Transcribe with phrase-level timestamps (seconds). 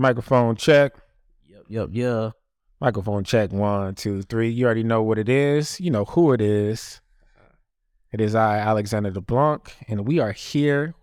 [0.00, 0.94] Microphone check.
[1.46, 2.30] Yep, yep, yeah.
[2.80, 3.52] Microphone check.
[3.52, 4.48] One, two, three.
[4.48, 5.78] You already know what it is.
[5.78, 7.02] You know who it is.
[8.10, 10.94] It is I, Alexander DeBlanc, and we are here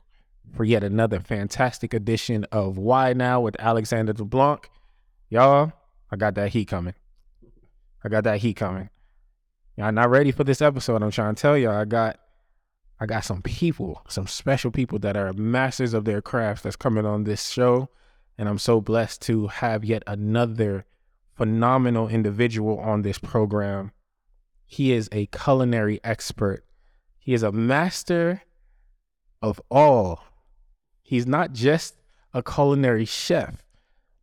[0.55, 4.65] for yet another fantastic edition of Why Now with Alexander DeBlanc.
[5.29, 5.71] Y'all,
[6.11, 6.95] I got that heat coming.
[8.03, 8.89] I got that heat coming.
[9.77, 11.03] Y'all not ready for this episode.
[11.03, 12.19] I'm trying to tell y'all, I got
[12.99, 17.05] I got some people, some special people that are masters of their crafts that's coming
[17.05, 17.89] on this show.
[18.37, 20.85] And I'm so blessed to have yet another
[21.35, 23.91] phenomenal individual on this program.
[24.65, 26.63] He is a culinary expert.
[27.17, 28.43] He is a master
[29.41, 30.23] of all.
[31.01, 31.95] He's not just
[32.33, 33.63] a culinary chef,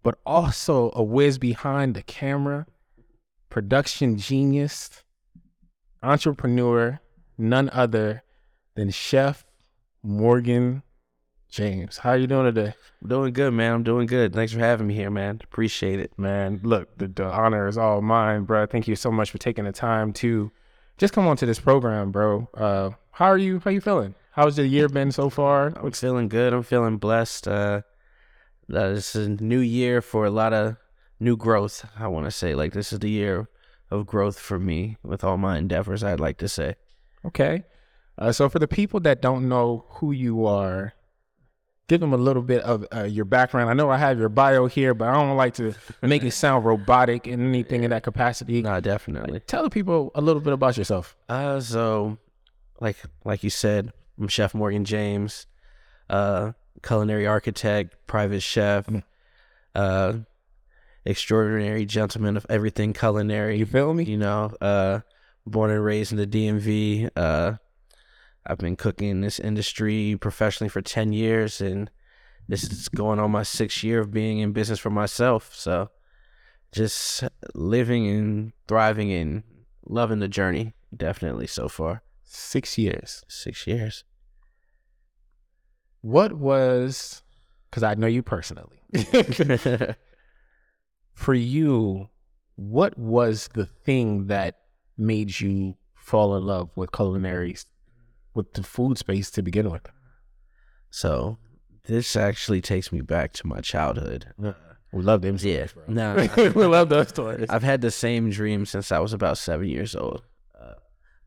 [0.02, 2.66] but also a whiz behind the camera,
[3.48, 5.02] production genius,
[6.02, 7.00] entrepreneur,
[7.36, 8.22] none other
[8.76, 9.44] than Chef
[10.02, 10.82] Morgan
[11.54, 11.98] James.
[11.98, 12.74] How you doing today?
[13.00, 13.74] I'm doing good, man.
[13.74, 14.32] I'm doing good.
[14.32, 15.40] Thanks for having me here, man.
[15.44, 16.10] Appreciate it.
[16.18, 18.66] Man, look, the, the honor is all mine, bro.
[18.66, 20.50] Thank you so much for taking the time to
[20.98, 22.48] just come on to this program, bro.
[22.54, 23.60] Uh, how are you?
[23.60, 24.16] How you feeling?
[24.32, 25.72] How's the year been so far?
[25.76, 26.52] I'm feeling good.
[26.52, 27.46] I'm feeling blessed.
[27.46, 27.82] Uh,
[28.72, 30.76] uh, this is a new year for a lot of
[31.20, 31.88] new growth.
[31.96, 33.48] I want to say, like, this is the year
[33.92, 36.02] of growth for me with all my endeavors.
[36.02, 36.74] I'd like to say.
[37.24, 37.62] Okay.
[38.18, 40.94] Uh, so for the people that don't know who you are,
[41.88, 43.68] give them a little bit of uh, your background.
[43.70, 46.64] I know I have your bio here, but I don't like to make it sound
[46.64, 48.62] robotic in anything in that capacity.
[48.62, 49.40] No, definitely.
[49.40, 51.14] Tell the people a little bit about yourself.
[51.28, 52.16] Uh, so,
[52.80, 55.46] like, like you said, I'm Chef Morgan James,
[56.08, 59.02] uh, culinary architect, private chef, Mm.
[59.74, 60.12] uh,
[61.04, 63.58] extraordinary gentleman of everything culinary.
[63.58, 64.04] You feel me?
[64.04, 65.00] You know, uh,
[65.46, 67.10] born and raised in the DMV.
[67.14, 67.54] Uh,
[68.46, 71.90] I've been cooking in this industry professionally for 10 years, and
[72.48, 75.54] this is going on my sixth year of being in business for myself.
[75.54, 75.90] So
[76.72, 79.44] just living and thriving and
[79.86, 82.02] loving the journey, definitely so far.
[82.22, 83.24] Six years.
[83.28, 84.04] Six years.
[86.02, 87.22] What was,
[87.70, 88.82] because I know you personally,
[91.14, 92.08] for you,
[92.56, 94.58] what was the thing that
[94.98, 97.56] made you fall in love with culinary,
[98.34, 99.88] with the food space to begin with?
[100.90, 101.38] so
[101.86, 104.26] this actually takes me back to my childhood.
[104.92, 105.36] We love them.
[105.40, 105.66] Yeah.
[105.66, 105.88] stories.
[105.88, 107.46] No, we love those stories.
[107.50, 110.22] I've had the same dream since I was about seven years old.
[110.58, 110.74] Uh,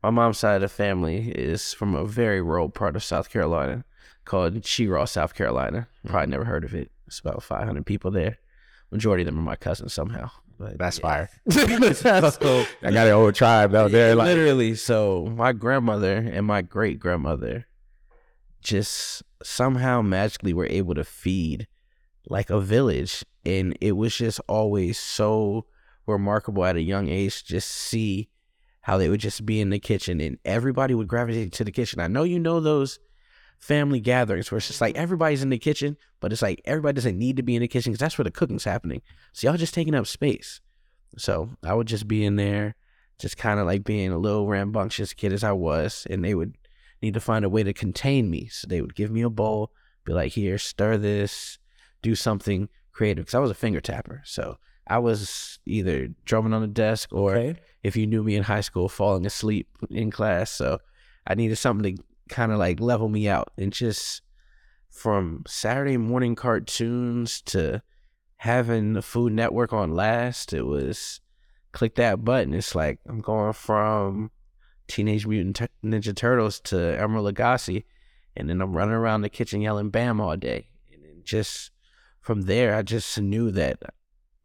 [0.02, 3.84] my mom's side of the family is from a very rural part of South Carolina
[4.24, 5.86] called Cheraw, South Carolina.
[6.06, 6.90] Probably never heard of it.
[7.06, 8.38] It's about 500 people there.
[8.90, 10.30] Majority of them are my cousins somehow.
[10.58, 11.30] But That's fire.
[11.50, 11.60] so,
[12.82, 14.14] I got an old tribe out there.
[14.16, 17.66] Like, literally, so my grandmother and my great grandmother
[18.60, 21.68] just somehow magically were able to feed
[22.28, 23.24] like a village.
[23.44, 25.66] And it was just always so
[26.06, 28.28] remarkable at a young age just see
[28.80, 32.00] how they would just be in the kitchen and everybody would gravitate to the kitchen.
[32.00, 32.98] I know you know those
[33.58, 37.18] family gatherings where it's just like everybody's in the kitchen, but it's like everybody doesn't
[37.18, 39.02] need to be in the kitchen because that's where the cooking's happening.
[39.32, 40.60] So y'all just taking up space.
[41.16, 42.76] So I would just be in there,
[43.18, 46.56] just kind of like being a little rambunctious kid as I was, and they would
[47.02, 48.48] need to find a way to contain me.
[48.48, 49.72] So they would give me a bowl,
[50.04, 51.58] be like, "Here, stir this,
[52.02, 56.62] do something creative." Because I was a finger tapper, so I was either drumming on
[56.62, 57.60] the desk or okay.
[57.82, 60.50] if you knew me in high school, falling asleep in class.
[60.50, 60.78] So
[61.26, 63.52] I needed something to kind of like level me out.
[63.56, 64.22] And just
[64.90, 67.82] from Saturday morning cartoons to
[68.36, 71.20] having the Food Network on last, it was
[71.72, 72.54] click that button.
[72.54, 74.30] It's like I'm going from
[74.86, 77.84] Teenage Mutant Ninja Turtles to Emeril Lagasse.
[78.36, 80.68] And then I'm running around the kitchen yelling BAM all day.
[80.92, 81.72] And just
[82.20, 83.82] from there, I just knew that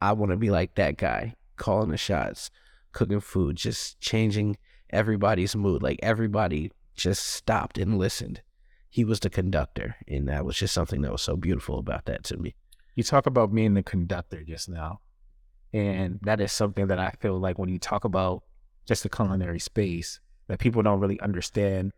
[0.01, 2.49] I want to be like that guy, calling the shots
[2.91, 4.57] cooking food, just changing
[4.89, 5.83] everybody's mood.
[5.83, 8.41] Like everybody just stopped and listened.
[8.89, 12.23] He was the conductor, and that was just something that was so beautiful about that
[12.25, 12.55] to me.
[12.95, 14.99] You talk about being the conductor just now.
[15.73, 18.43] And that is something that I feel like when you talk about
[18.85, 21.93] just the culinary space, that people don't really understand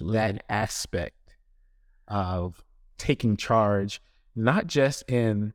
[0.00, 1.36] that aspect
[2.08, 2.64] of
[2.98, 4.02] taking charge,
[4.34, 5.52] not just in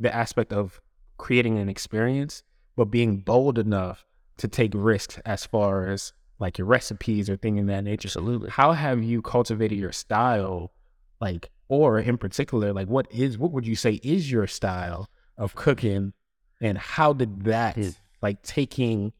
[0.00, 0.80] the aspect of
[1.18, 2.42] creating an experience,
[2.74, 4.04] but being bold enough
[4.38, 8.08] to take risks as far as like your recipes or things of that nature.
[8.08, 8.50] Absolutely.
[8.50, 10.72] How have you cultivated your style,
[11.20, 15.54] like, or in particular, like, what is what would you say is your style of
[15.54, 16.12] cooking,
[16.60, 17.90] and how did that, Yeah.
[18.22, 19.12] like, taking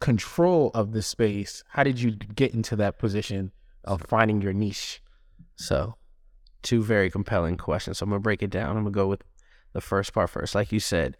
[0.00, 3.52] control of the space, how did you get into that position
[3.84, 5.02] of finding your niche?
[5.56, 5.96] So,
[6.62, 7.98] two very compelling questions.
[7.98, 8.76] So I'm gonna break it down.
[8.76, 9.22] I'm gonna go with
[9.72, 10.54] the first part first.
[10.54, 11.16] Like you said,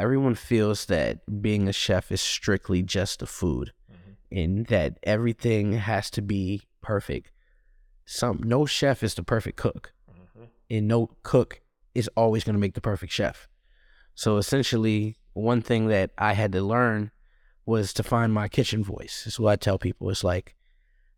[0.00, 4.38] everyone feels that being a chef is strictly just the food, mm-hmm.
[4.38, 7.30] and that everything has to be perfect.
[8.06, 10.44] Some no chef is the perfect cook, mm-hmm.
[10.70, 11.60] and no cook
[11.94, 13.46] is always gonna make the perfect chef.
[14.14, 17.10] So essentially, one thing that I had to learn
[17.66, 19.24] was to find my kitchen voice.
[19.26, 20.10] Is what I tell people.
[20.10, 20.56] It's like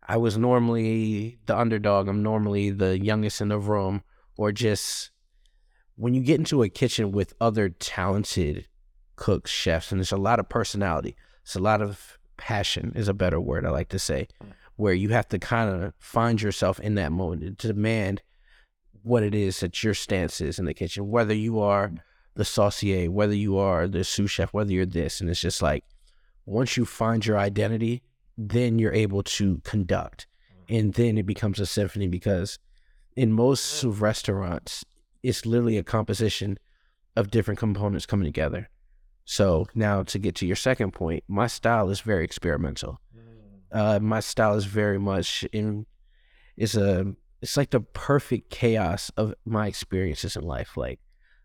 [0.05, 2.09] I was normally the underdog.
[2.09, 4.03] I'm normally the youngest in the room,
[4.37, 5.11] or just
[5.95, 8.67] when you get into a kitchen with other talented
[9.23, 11.15] cooks, chefs, and there's a lot of personality.
[11.43, 14.51] It's a lot of passion is a better word I like to say, mm.
[14.75, 18.21] where you have to kind of find yourself in that moment to demand
[19.01, 21.99] what it is that your stance is in the kitchen, whether you are mm.
[22.35, 25.85] the saucier, whether you are the sous chef, whether you're this, and it's just like
[26.45, 28.01] once you find your identity,
[28.37, 30.27] then you're able to conduct,
[30.67, 30.79] mm.
[30.79, 32.59] and then it becomes a symphony because
[33.15, 34.83] in most restaurants,
[35.23, 36.57] it's literally a composition
[37.15, 38.69] of different components coming together.
[39.25, 42.99] So now to get to your second point, my style is very experimental.
[43.71, 45.85] Uh, my style is very much in
[46.55, 50.77] is a it's like the perfect chaos of my experiences in life.
[50.77, 50.99] Like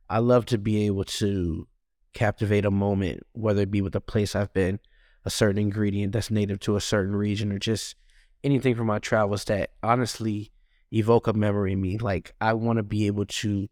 [0.08, 1.66] I love to be able to
[2.12, 4.78] captivate a moment, whether it be with a place I've been,
[5.24, 7.96] a certain ingredient that's native to a certain region, or just
[8.44, 10.52] anything from my travels that honestly
[10.92, 11.98] evoke a memory in me.
[11.98, 13.68] Like I want to be able to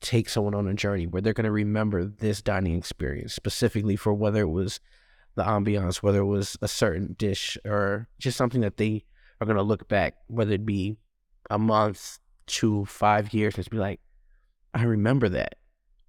[0.00, 4.14] take someone on a journey where they're going to remember this dining experience specifically for
[4.14, 4.80] whether it was
[5.34, 9.04] the ambiance, whether it was a certain dish or just something that they
[9.40, 10.96] are going to look back, whether it be
[11.50, 14.00] a month, two, five years, and just be like,
[14.74, 15.56] I remember that.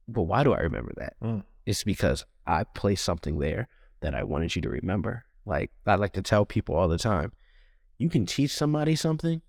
[0.08, 1.16] But why do I remember that?
[1.24, 1.44] Mm.
[1.66, 3.68] It's because I placed something there
[4.02, 5.26] that I wanted you to remember.
[5.46, 7.32] Like I like to tell people all the time,
[7.98, 9.42] you can teach somebody something,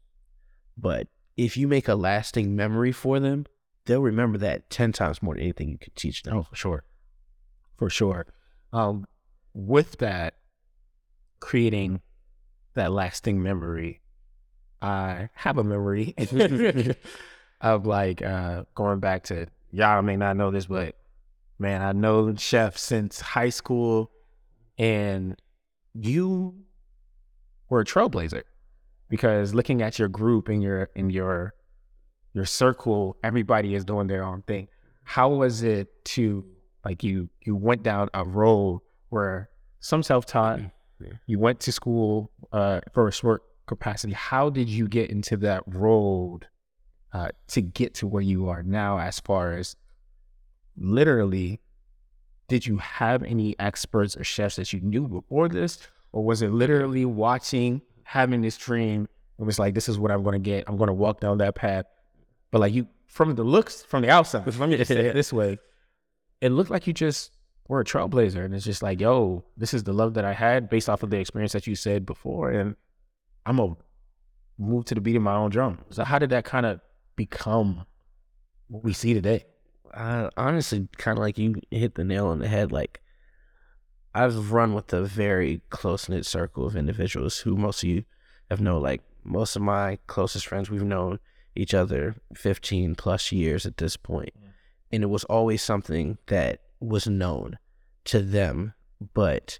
[0.76, 3.46] but if you make a lasting memory for them,
[3.86, 6.36] they'll remember that 10 times more than anything you could teach them.
[6.36, 6.84] Oh, for sure.
[7.76, 8.26] For sure.
[8.72, 9.06] Um,
[9.54, 10.34] with that,
[11.40, 12.00] creating
[12.74, 14.00] that lasting memory,
[14.80, 16.14] I have a memory
[17.60, 20.96] of like uh, going back to, y'all may not know this, but
[21.58, 24.10] man, I know Chef since high school,
[24.78, 25.40] and
[25.94, 26.54] you
[27.68, 28.42] were a trailblazer
[29.08, 31.54] because looking at your group and your in your
[32.34, 34.68] your circle, everybody is doing their own thing.
[35.04, 36.44] How was it to
[36.84, 38.80] like you you went down a road
[39.10, 39.50] where
[39.80, 40.60] some self taught,
[41.00, 41.08] Yeah.
[41.26, 44.12] you went to school uh, for a short capacity.
[44.12, 46.46] How did you get into that road
[47.12, 48.98] uh, to get to where you are now?
[48.98, 49.76] As far as
[50.76, 51.60] literally,
[52.48, 55.78] did you have any experts or chefs that you knew before this,
[56.12, 59.08] or was it literally watching, having this dream?
[59.38, 60.64] It was like, this is what I'm going to get.
[60.68, 61.86] I'm going to walk down that path.
[62.52, 65.32] But like you, from the looks, from the outside, let me just say it this
[65.32, 65.58] way,
[66.40, 67.32] it looked like you just
[67.66, 70.68] were a trailblazer, and it's just like, yo, this is the love that I had
[70.68, 72.76] based off of the experience that you said before, and
[73.46, 73.76] I'm gonna
[74.58, 75.78] move to the beat of my own drum.
[75.90, 76.80] So how did that kind of
[77.16, 77.86] become
[78.68, 79.46] what we see today?
[79.94, 82.72] I honestly kind of like you hit the nail on the head.
[82.72, 83.00] Like
[84.14, 88.04] I've run with a very close knit circle of individuals who most of you
[88.50, 88.82] have known.
[88.82, 91.18] Like most of my closest friends, we've known
[91.54, 94.32] each other 15 plus years at this point.
[94.90, 97.58] And it was always something that was known
[98.04, 98.74] to them,
[99.14, 99.58] but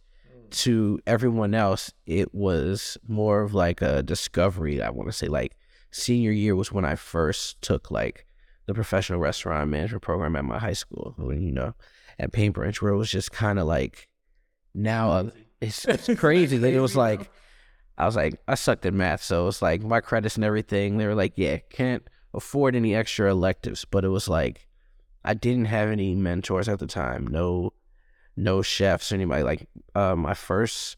[0.51, 4.83] to everyone else, it was more of like a discovery.
[4.83, 5.57] I want to say like
[5.91, 8.27] senior year was when I first took like
[8.67, 11.75] the professional restaurant management program at my high school, you know,
[12.19, 14.09] at Paint Branch, where it was just kind of like
[14.75, 16.59] now uh, it's, it's crazy.
[16.59, 17.31] that it was like,
[17.99, 19.23] I was like, I sucked at math.
[19.23, 20.97] So it's like my credits and everything.
[20.97, 22.03] They were like, yeah, can't
[22.35, 23.85] afford any extra electives.
[23.85, 24.67] But it was like,
[25.25, 27.27] I didn't have any mentors at the time.
[27.27, 27.73] No,
[28.37, 29.43] no chefs or anybody.
[29.43, 30.97] Like, uh, my first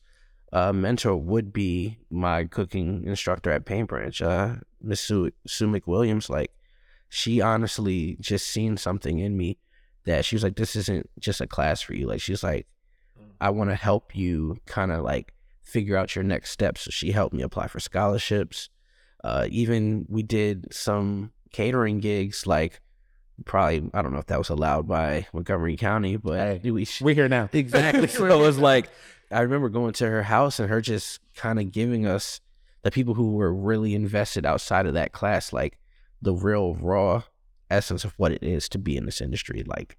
[0.52, 6.30] uh, mentor would be my cooking instructor at Paint Branch, uh, Miss Sue, Sue McWilliams.
[6.30, 6.52] Like,
[7.08, 9.58] she honestly just seen something in me
[10.04, 12.06] that she was like, this isn't just a class for you.
[12.06, 12.66] Like, she's like,
[13.40, 15.33] I want to help you kind of like
[15.64, 16.82] figure out your next steps.
[16.82, 18.68] So she helped me apply for scholarships.
[19.22, 22.80] Uh, even we did some catering gigs, like
[23.44, 27.14] probably I don't know if that was allowed by Montgomery County, but Hey, we We're
[27.14, 27.48] here now.
[27.52, 28.06] exactly.
[28.06, 28.88] so it was like
[29.30, 32.40] I remember going to her house and her just kind of giving us
[32.82, 35.78] the people who were really invested outside of that class, like
[36.20, 37.22] the real raw
[37.70, 39.64] essence of what it is to be in this industry.
[39.66, 39.96] Like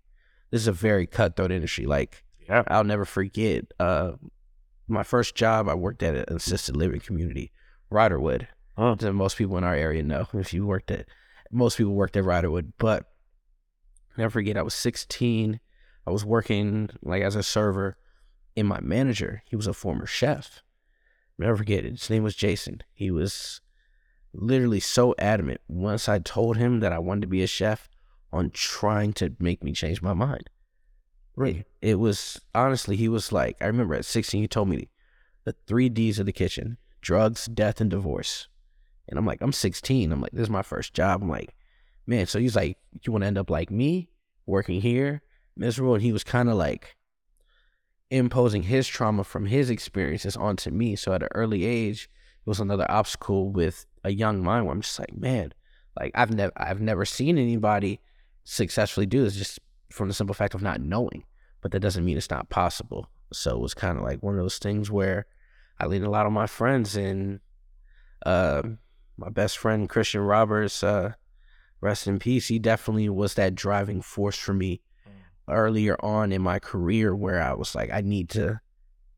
[0.51, 1.87] this is a very cutthroat industry.
[1.87, 2.61] Like Yeah.
[2.67, 4.11] I'll never forget uh
[4.87, 7.51] my first job I worked at an assisted living community,
[7.91, 8.47] Riderwood.
[8.77, 8.95] Huh.
[8.95, 11.07] That most people in our area know if you worked at
[11.51, 13.05] Most people worked at Riderwood, but
[14.17, 15.59] never forget, I was 16.
[16.05, 17.97] I was working like as a server,
[18.55, 20.61] and my manager, he was a former chef.
[21.37, 21.91] Never forget it.
[21.91, 22.81] His name was Jason.
[22.93, 23.61] He was
[24.33, 27.89] literally so adamant once I told him that I wanted to be a chef
[28.31, 30.49] on trying to make me change my mind.
[31.35, 31.65] Right.
[31.81, 34.89] It was honestly, he was like, I remember at 16, he told me
[35.43, 38.47] the three D's of the kitchen drugs, death, and divorce.
[39.07, 40.11] And I'm like, I'm 16.
[40.11, 41.21] I'm like, this is my first job.
[41.21, 41.53] I'm like,
[42.07, 42.25] man.
[42.25, 44.09] So he's like, you want to end up like me,
[44.47, 45.21] working here,
[45.55, 45.93] miserable?
[45.93, 46.95] And he was kind of like
[48.09, 50.95] imposing his trauma from his experiences onto me.
[50.95, 52.09] So at an early age,
[52.45, 55.53] it was another obstacle with a young mind where I'm just like, man,
[55.99, 57.99] like I've never, I've never seen anybody
[58.43, 59.59] successfully do this just
[59.95, 61.23] from the simple fact of not knowing.
[61.61, 63.09] But that doesn't mean it's not possible.
[63.33, 65.25] So it was kind of like one of those things where
[65.79, 67.39] I leaned a lot on my friends and
[68.25, 68.61] uh,
[69.17, 71.13] my best friend Christian Roberts, uh,
[71.81, 72.47] rest in peace.
[72.47, 75.53] He definitely was that driving force for me mm.
[75.53, 78.59] earlier on in my career where I was like, I need to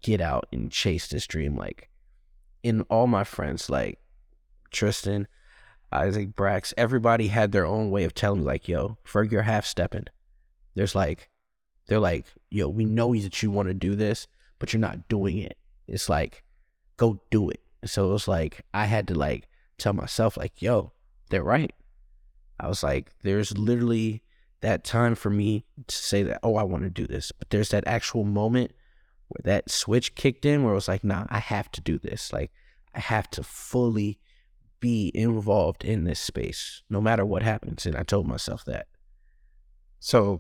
[0.01, 1.55] get out and chase this dream.
[1.55, 1.89] Like
[2.63, 4.00] in all my friends, like
[4.72, 5.27] Tristan,
[5.91, 9.65] Isaac, Brax, everybody had their own way of telling me, like, yo, Ferg, you're half
[9.65, 10.05] stepping.
[10.77, 11.29] There's like,
[11.88, 14.27] they're like, yo, we know that you want to do this,
[14.60, 15.57] but you're not doing it.
[15.88, 16.43] It's like,
[16.98, 17.62] go do it.
[17.84, 19.48] So it was like I had to like
[19.79, 20.91] tell myself like, yo,
[21.31, 21.74] they're right.
[22.60, 24.22] I was like, there's literally
[24.62, 27.31] that time for me to say that, oh, I want to do this.
[27.31, 28.72] But there's that actual moment
[29.29, 32.31] where that switch kicked in where it was like, nah, I have to do this.
[32.31, 32.51] Like
[32.93, 34.19] I have to fully
[34.79, 37.88] be involved in this space, no matter what happens.
[37.88, 38.86] And I told myself that.
[40.00, 40.39] So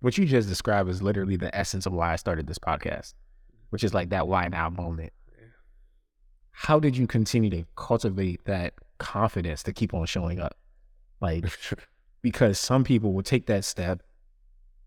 [0.00, 3.14] what you just described is literally the essence of why I started this podcast,
[3.70, 5.12] which is like that why now moment
[6.60, 10.56] how did you continue to cultivate that confidence to keep on showing up?
[11.20, 11.44] Like,
[12.22, 14.02] because some people will take that step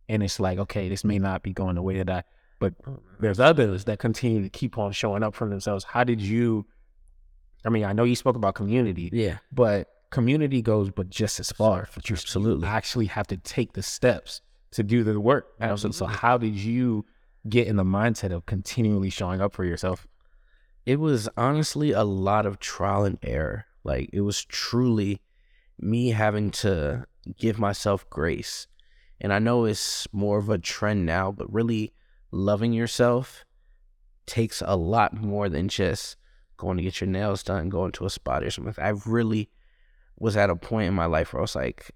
[0.10, 2.24] and it's like, okay, this may not be going the way that I,
[2.60, 5.86] but oh, there's others that continue to keep on showing up for themselves.
[5.86, 6.66] How did you,
[7.64, 9.10] I mean, I know you spoke about community.
[9.14, 9.38] Yeah.
[9.50, 11.88] But community goes but just as far.
[11.96, 15.54] But you absolutely actually have to take the steps to do the work.
[15.60, 15.98] Absolutely.
[15.98, 16.16] So mm-hmm.
[16.16, 17.06] how did you
[17.48, 20.08] get in the mindset of continually showing up for yourself?
[20.86, 23.66] it was honestly a lot of trial and error.
[23.84, 25.22] Like it was truly
[25.80, 27.06] me having to
[27.38, 28.68] give myself grace.
[29.20, 31.94] And I know it's more of a trend now, but really
[32.32, 33.46] loving yourself
[34.26, 36.16] takes a lot more than just
[36.58, 38.74] going to get your nails done, going to a spot or something.
[38.84, 39.50] I really
[40.18, 41.92] was at a point in my life where I was like,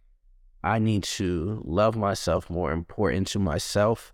[0.66, 4.14] I need to love myself more pour into myself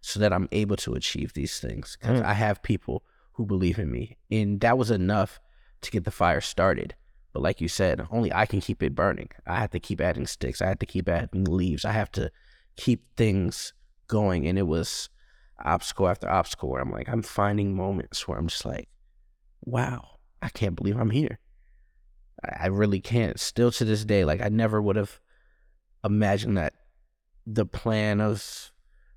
[0.00, 1.98] so that I'm able to achieve these things.
[2.00, 2.24] Because mm.
[2.24, 4.16] I have people who believe in me.
[4.30, 5.38] And that was enough
[5.82, 6.94] to get the fire started.
[7.34, 9.28] But like you said, only I can keep it burning.
[9.46, 10.62] I have to keep adding sticks.
[10.62, 11.84] I have to keep adding leaves.
[11.84, 12.30] I have to
[12.76, 13.74] keep things
[14.08, 14.46] going.
[14.46, 15.10] And it was
[15.62, 18.88] obstacle after obstacle where I'm like, I'm finding moments where I'm just like,
[19.60, 21.38] wow, I can't believe I'm here.
[22.42, 23.38] I really can't.
[23.38, 25.20] Still to this day, like I never would have
[26.04, 26.74] imagined that
[27.46, 28.70] the plan of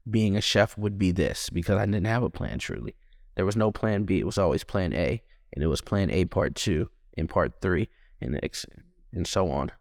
[0.09, 2.95] being a chef would be this because I didn't have a plan truly.
[3.35, 4.19] There was no plan B.
[4.19, 5.21] It was always plan A,
[5.53, 7.89] and it was plan A part two and part three,
[8.21, 8.65] and X,
[9.13, 9.71] and so on.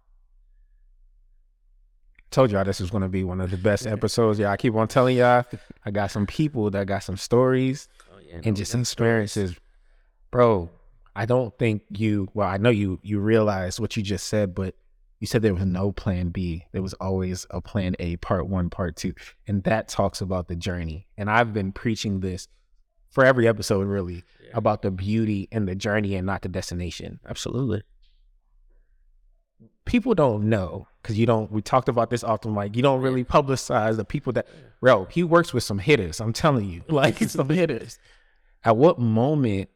[2.30, 4.38] Told y'all this was gonna be one of the best episodes.
[4.38, 5.44] Yeah, I keep on telling y'all.
[5.84, 9.60] I got some people that got some stories oh, yeah, and just experiences, stories.
[10.30, 10.70] bro.
[11.16, 12.28] I don't think you.
[12.34, 12.98] Well, I know you.
[13.02, 14.74] You realize what you just said, but
[15.24, 16.66] you said there was no plan B.
[16.72, 19.14] There was always a plan A, part one, part two.
[19.48, 21.06] And that talks about the journey.
[21.16, 22.46] And I've been preaching this
[23.08, 24.50] for every episode really yeah.
[24.52, 27.20] about the beauty and the journey and not the destination.
[27.26, 27.84] Absolutely.
[29.86, 31.50] People don't know because you don't.
[31.50, 32.54] We talked about this often.
[32.54, 34.46] Like you don't really publicize the people that.
[34.82, 36.20] Bro, he works with some hitters.
[36.20, 37.98] I'm telling you, like some hitters.
[38.62, 39.70] At what moment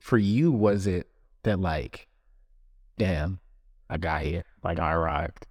[0.00, 1.06] for you was it
[1.44, 2.08] that like,
[2.98, 3.38] damn,
[3.92, 5.46] I got here, like I arrived.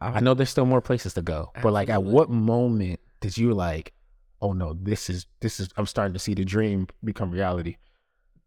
[0.00, 3.54] I know there's still more places to go, but like, at what moment did you
[3.54, 3.94] like,
[4.42, 7.76] oh no, this is this is I'm starting to see the dream become reality.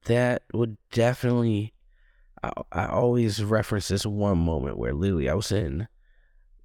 [0.06, 1.74] That would definitely.
[2.44, 5.88] I, I always reference this one moment where literally I was in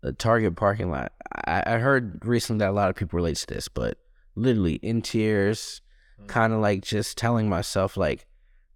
[0.03, 1.13] a Target parking lot.
[1.47, 3.97] I, I heard recently that a lot of people relate to this, but
[4.35, 5.81] literally in tears,
[6.21, 6.27] mm.
[6.27, 8.27] kind of like just telling myself like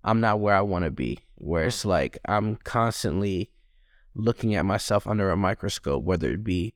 [0.02, 1.18] I'm not where I want to be.
[1.44, 3.50] Where it's like I'm constantly
[4.14, 6.74] looking at myself under a microscope, whether it be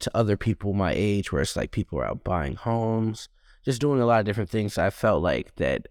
[0.00, 3.28] to other people my age where it's like people are out buying homes,
[3.64, 4.76] just doing a lot of different things.
[4.76, 5.88] I felt like that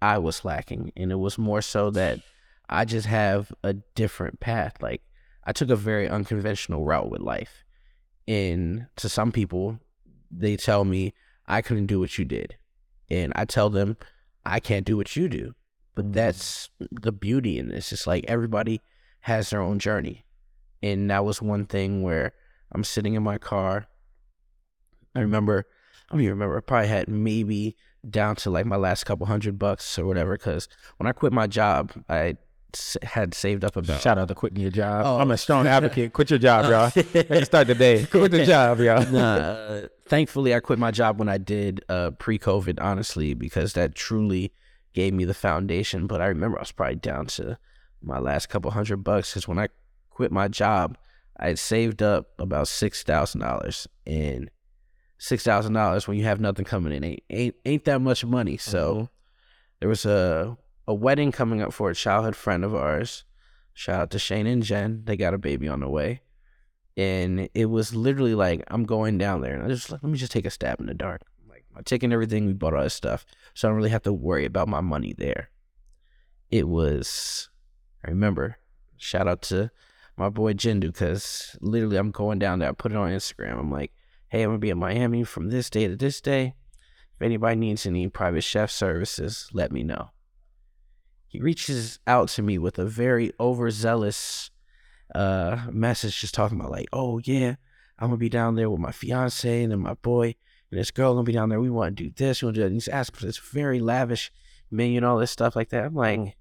[0.00, 0.92] I was lacking.
[0.96, 2.20] And it was more so that
[2.68, 4.80] I just have a different path.
[4.80, 5.02] Like
[5.44, 7.64] I took a very unconventional route with life.
[8.28, 9.80] And to some people,
[10.30, 11.12] they tell me
[11.46, 12.56] I couldn't do what you did.
[13.10, 13.96] And I tell them
[14.44, 15.54] I can't do what you do.
[15.94, 17.92] But that's the beauty in this.
[17.92, 18.80] It's like everybody
[19.20, 20.24] has their own journey.
[20.82, 22.32] And that was one thing where
[22.72, 23.86] I'm sitting in my car.
[25.14, 25.66] I remember,
[26.10, 27.76] I don't even remember, I probably had maybe
[28.08, 30.36] down to like my last couple hundred bucks or whatever.
[30.36, 32.36] Cause when I quit my job, I
[32.74, 34.00] s- had saved up about.
[34.00, 35.04] Shout out to quitting your job.
[35.06, 35.18] Oh.
[35.20, 36.12] I'm a strong advocate.
[36.12, 36.90] Quit your job, y'all.
[37.44, 38.04] Start the day.
[38.10, 39.06] Quit the job, y'all.
[39.10, 43.72] nah, uh, thankfully, I quit my job when I did uh, pre COVID, honestly, because
[43.74, 44.52] that truly
[44.94, 46.06] gave me the foundation.
[46.06, 47.58] But I remember I was probably down to
[48.02, 49.68] my last couple hundred bucks because when I
[50.10, 50.96] quit my job,
[51.36, 53.86] I had saved up about $6,000.
[54.06, 54.50] And
[55.20, 58.56] $6,000 when you have nothing coming in ain't, ain't, ain't that much money.
[58.56, 59.04] So mm-hmm.
[59.80, 60.56] there was a,
[60.88, 63.24] a wedding coming up for a childhood friend of ours.
[63.74, 65.02] Shout out to Shane and Jen.
[65.04, 66.22] They got a baby on the way
[66.96, 70.18] and it was literally like I'm going down there, and I just like let me
[70.18, 71.22] just take a stab in the dark.
[71.74, 74.44] My ticket everything, we bought all this stuff, so I don't really have to worry
[74.44, 75.50] about my money there.
[76.50, 77.48] It was,
[78.04, 78.58] I remember,
[78.96, 79.70] shout out to
[80.16, 82.68] my boy Jindu, because literally I'm going down there.
[82.68, 83.58] I put it on Instagram.
[83.58, 83.92] I'm like,
[84.28, 86.54] hey, I'm gonna be in Miami from this day to this day.
[87.14, 90.10] If anybody needs any private chef services, let me know.
[91.26, 94.50] He reaches out to me with a very overzealous
[95.14, 97.56] uh message just talking about like, oh yeah,
[97.98, 100.36] I'm gonna be down there with my fiance and then my boy
[100.74, 101.60] and this girl gonna be down there.
[101.60, 102.66] We want to do this, we want to do that.
[102.66, 104.32] And he's asking for this very lavish
[104.72, 105.84] menu and all this stuff like that.
[105.84, 106.36] I'm like,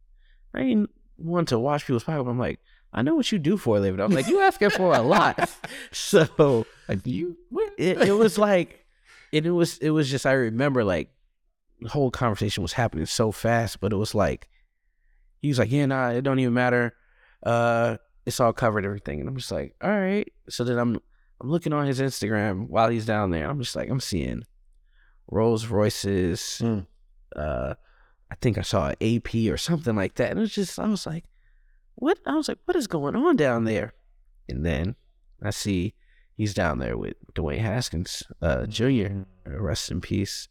[0.56, 2.28] I ain't want to wash people's pocket.
[2.28, 2.60] I'm like,
[2.92, 4.00] I know what you do for a living.
[4.00, 5.56] I'm like, you asking for a lot.
[5.92, 7.38] so Like, you
[7.78, 8.86] it, it was like
[9.32, 11.10] and it was it was just I remember like
[11.80, 14.50] the whole conversation was happening so fast, but it was like
[15.44, 16.96] he was like, Yeah, nah, it don't even matter.
[17.44, 19.20] Uh it's all covered everything.
[19.20, 20.32] And I'm just like, all right.
[20.50, 21.00] So then I'm
[21.44, 23.50] I'm looking on his Instagram while he's down there.
[23.50, 24.46] I'm just like, I'm seeing
[25.30, 26.62] Rolls Royces.
[26.64, 26.88] Mm.
[27.36, 27.74] Uh
[28.32, 30.32] I think I saw an AP or something like that.
[30.32, 31.26] And it's just I was like,
[31.96, 33.94] what I was like, what is going on down there?
[34.48, 34.96] And then
[35.42, 35.96] I see
[36.36, 39.24] he's down there with Dwayne Haskins, uh, Jr.
[39.46, 40.48] uh, Rest in peace.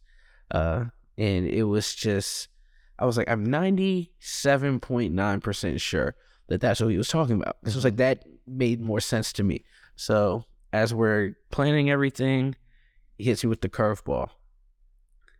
[0.51, 0.85] Uh,
[1.17, 2.49] and it was just,
[2.99, 6.15] I was like, I'm 97.9% sure
[6.47, 7.57] that that's what he was talking about.
[7.63, 9.63] This was like, that made more sense to me.
[9.95, 12.55] So as we're planning everything,
[13.17, 14.29] he hits me with the curveball.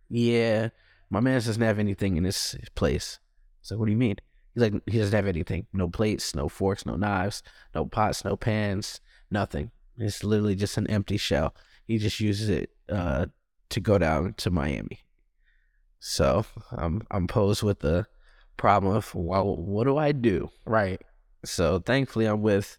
[0.07, 0.69] Yeah,
[1.09, 3.19] my man doesn't have anything in this place.
[3.61, 4.17] So what do you mean?
[4.53, 5.65] He's like, he doesn't have anything.
[5.73, 7.41] No plates, no forks, no knives,
[7.73, 9.71] no pots, no pans, nothing.
[9.97, 11.55] It's literally just an empty shell.
[11.87, 13.25] He just uses it uh,
[13.69, 14.99] to go down to Miami.
[15.99, 18.05] So I'm I'm posed with the
[18.57, 20.49] problem of well, what do I do?
[20.65, 21.01] Right.
[21.43, 22.77] So thankfully, I'm with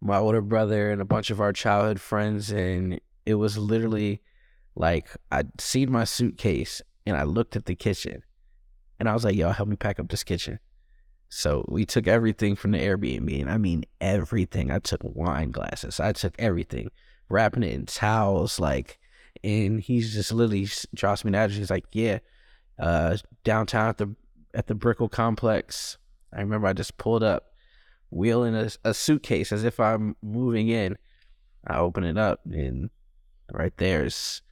[0.00, 4.22] my older brother and a bunch of our childhood friends, and it was literally
[4.74, 8.22] like I'd seen my suitcase and I looked at the kitchen,
[8.98, 10.58] and I was like, "Yo, help me pack up this kitchen."
[11.28, 14.70] So we took everything from the Airbnb, and I mean everything.
[14.70, 16.90] I took wine glasses, I took everything,
[17.28, 18.98] wrapping it in towels, like.
[19.44, 21.56] And he's just literally drops me an address.
[21.56, 22.18] He's like, "Yeah,
[22.78, 24.14] uh, downtown at the
[24.54, 25.98] at the Brickell complex."
[26.32, 27.49] I remember I just pulled up,
[28.10, 30.96] wheeling a, a suitcase as if I'm moving in.
[31.66, 32.90] I open it up, and
[33.52, 34.42] right there is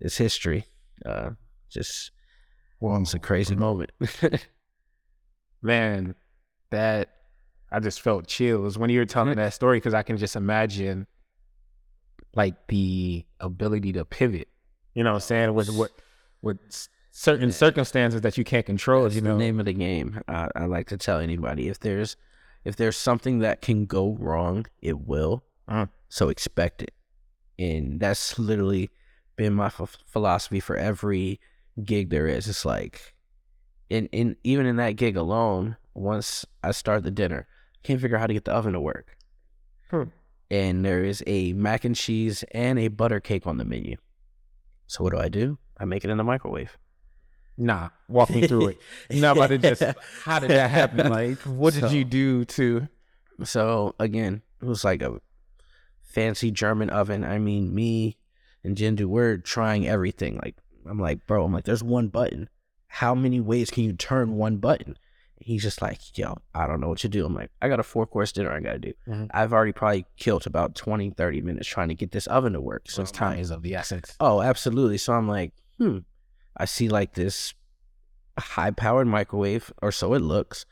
[0.00, 0.66] is history.
[1.04, 1.30] Uh,
[1.70, 2.10] just
[2.80, 3.90] Well, it's a crazy moment.
[5.62, 6.14] man,
[6.70, 7.10] that
[7.72, 11.06] I just felt chills when you were telling that story because I can just imagine
[12.34, 14.48] like the ability to pivot.
[14.94, 15.54] You know what I'm saying?
[15.54, 15.90] With what
[16.40, 16.58] with
[17.10, 20.20] certain circumstances that you can't control, That's you the name of the game.
[20.28, 22.16] I, I like to tell anybody if there's
[22.64, 25.44] if there's something that can go wrong, it will.
[25.68, 25.86] Uh.
[26.08, 26.94] So expect it,
[27.58, 28.90] and that's literally
[29.36, 31.40] been my ph philosophy for every
[31.82, 32.46] gig there is.
[32.48, 33.14] It's like,
[33.90, 38.16] in in even in that gig alone, once I start the dinner, I can't figure
[38.16, 39.16] out how to get the oven to work.
[39.90, 40.04] Hmm.
[40.50, 43.96] And there is a mac and cheese and a butter cake on the menu.
[44.86, 45.58] So what do I do?
[45.78, 46.76] I make it in the microwave.
[47.56, 48.78] Nah, walk me through it.
[49.10, 49.82] Not about to just
[50.24, 51.08] how did that happen?
[51.10, 52.88] Like what did So- you do to
[53.44, 55.20] So again, it was like a
[56.02, 57.24] fancy German oven.
[57.24, 58.18] I mean, me
[58.62, 60.40] and Jindu, we're trying everything.
[60.42, 60.56] Like
[60.88, 62.48] I'm like, bro, I'm like, there's one button.
[62.88, 64.96] How many ways can you turn one button?
[65.40, 67.26] He's just like, yo, I don't know what to do.
[67.26, 68.92] I'm like, I got a four course dinner I gotta do.
[69.06, 69.28] Mhm.
[69.32, 72.84] I've already probably killed about 20, 30 minutes trying to get this oven to work.
[72.88, 74.16] So so I'm time is of the essence.
[74.20, 74.96] Oh, absolutely.
[74.98, 75.98] So I'm like, hmm.
[76.56, 77.54] I see like this
[78.38, 80.66] high powered microwave, or so it looks.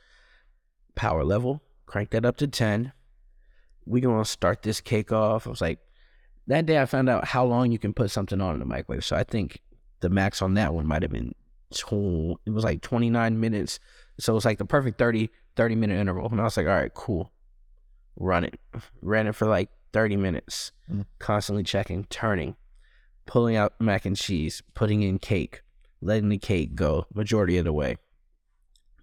[0.95, 2.92] Power level, crank that up to 10.
[3.85, 5.47] we gonna start this cake off.
[5.47, 5.79] I was like,
[6.47, 9.05] that day I found out how long you can put something on in the microwave.
[9.05, 9.61] So I think
[10.01, 11.35] the max on that one might have been
[11.71, 13.81] tw- it was like 29 minutes.
[14.21, 16.29] So it was like the perfect 30, 30 minute interval.
[16.31, 17.33] And I was like, all right, cool.
[18.16, 18.61] Run it.
[19.03, 21.07] Ran it for like 30 minutes, Mm.
[21.18, 22.55] constantly checking, turning,
[23.27, 25.62] pulling out mac and cheese, putting in cake,
[26.03, 27.97] letting the cake go majority of the way,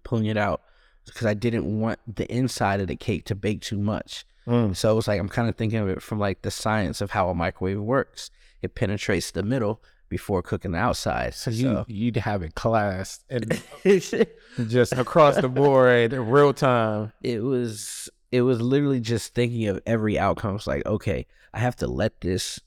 [0.03, 0.61] pulling it out
[1.05, 4.25] because I didn't want the inside of the cake to bake too much.
[4.47, 4.75] Mm.
[4.75, 7.11] So it was like I'm kind of thinking of it from like the science of
[7.11, 8.29] how a microwave works.
[8.61, 11.33] It penetrates the middle before cooking the outside.
[11.33, 13.61] So you you'd have it classed and
[14.67, 17.13] just across the board in real time.
[17.21, 20.55] it was it was literally just thinking of every outcome.
[20.55, 22.59] It's like, okay, I have to let this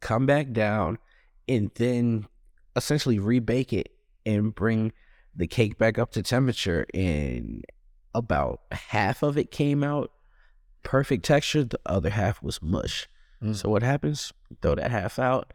[0.00, 0.98] come back down
[1.48, 2.26] and then
[2.76, 3.90] essentially rebake it
[4.26, 4.92] and bring
[5.34, 7.64] the cake back up to temperature and
[8.14, 10.10] about half of it came out
[10.82, 13.08] perfect texture, the other half was mush.
[13.42, 13.54] Mm.
[13.54, 14.32] So what happens?
[14.60, 15.52] Throw that half out.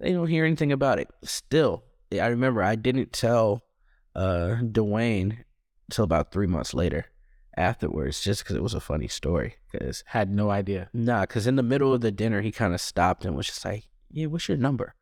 [0.00, 1.08] They don't hear anything about it.
[1.22, 3.62] Still, I remember I didn't tell
[4.14, 5.38] uh Dwayne
[5.88, 7.06] until about three months later
[7.56, 9.56] afterwards, just because it was a funny story.
[9.70, 10.88] Because Had no idea.
[10.92, 13.64] nah, because in the middle of the dinner, he kind of stopped and was just
[13.64, 14.94] like, "Yeah, what's your number?"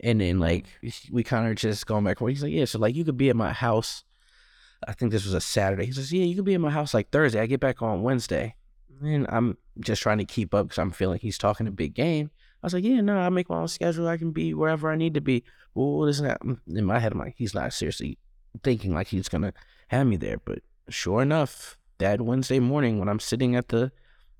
[0.00, 0.66] And then like
[1.10, 2.18] we kind of just going back.
[2.18, 4.04] He's like, "Yeah, so like you could be at my house."
[4.86, 5.86] I think this was a Saturday.
[5.86, 7.40] He says, "Yeah, you could be at my house like Thursday.
[7.40, 8.56] I get back on Wednesday."
[9.02, 12.30] And I'm just trying to keep up because I'm feeling he's talking a big game.
[12.62, 14.08] I was like, "Yeah, no, I make my own schedule.
[14.08, 16.40] I can be wherever I need to be." Well, not that.
[16.40, 18.18] Mm, in my head, I'm like, he's not seriously
[18.62, 19.52] thinking like he's gonna
[19.88, 20.38] have me there.
[20.38, 23.92] But sure enough, that Wednesday morning when I'm sitting at the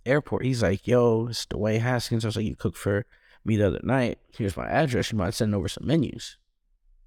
[0.07, 3.07] airport, he's like, "Yo, it's Dwayne Haskins." I was like, "You cooked for
[3.45, 4.19] me the other night.
[4.37, 5.13] Here's my address.
[5.13, 6.37] You might send over some menus?"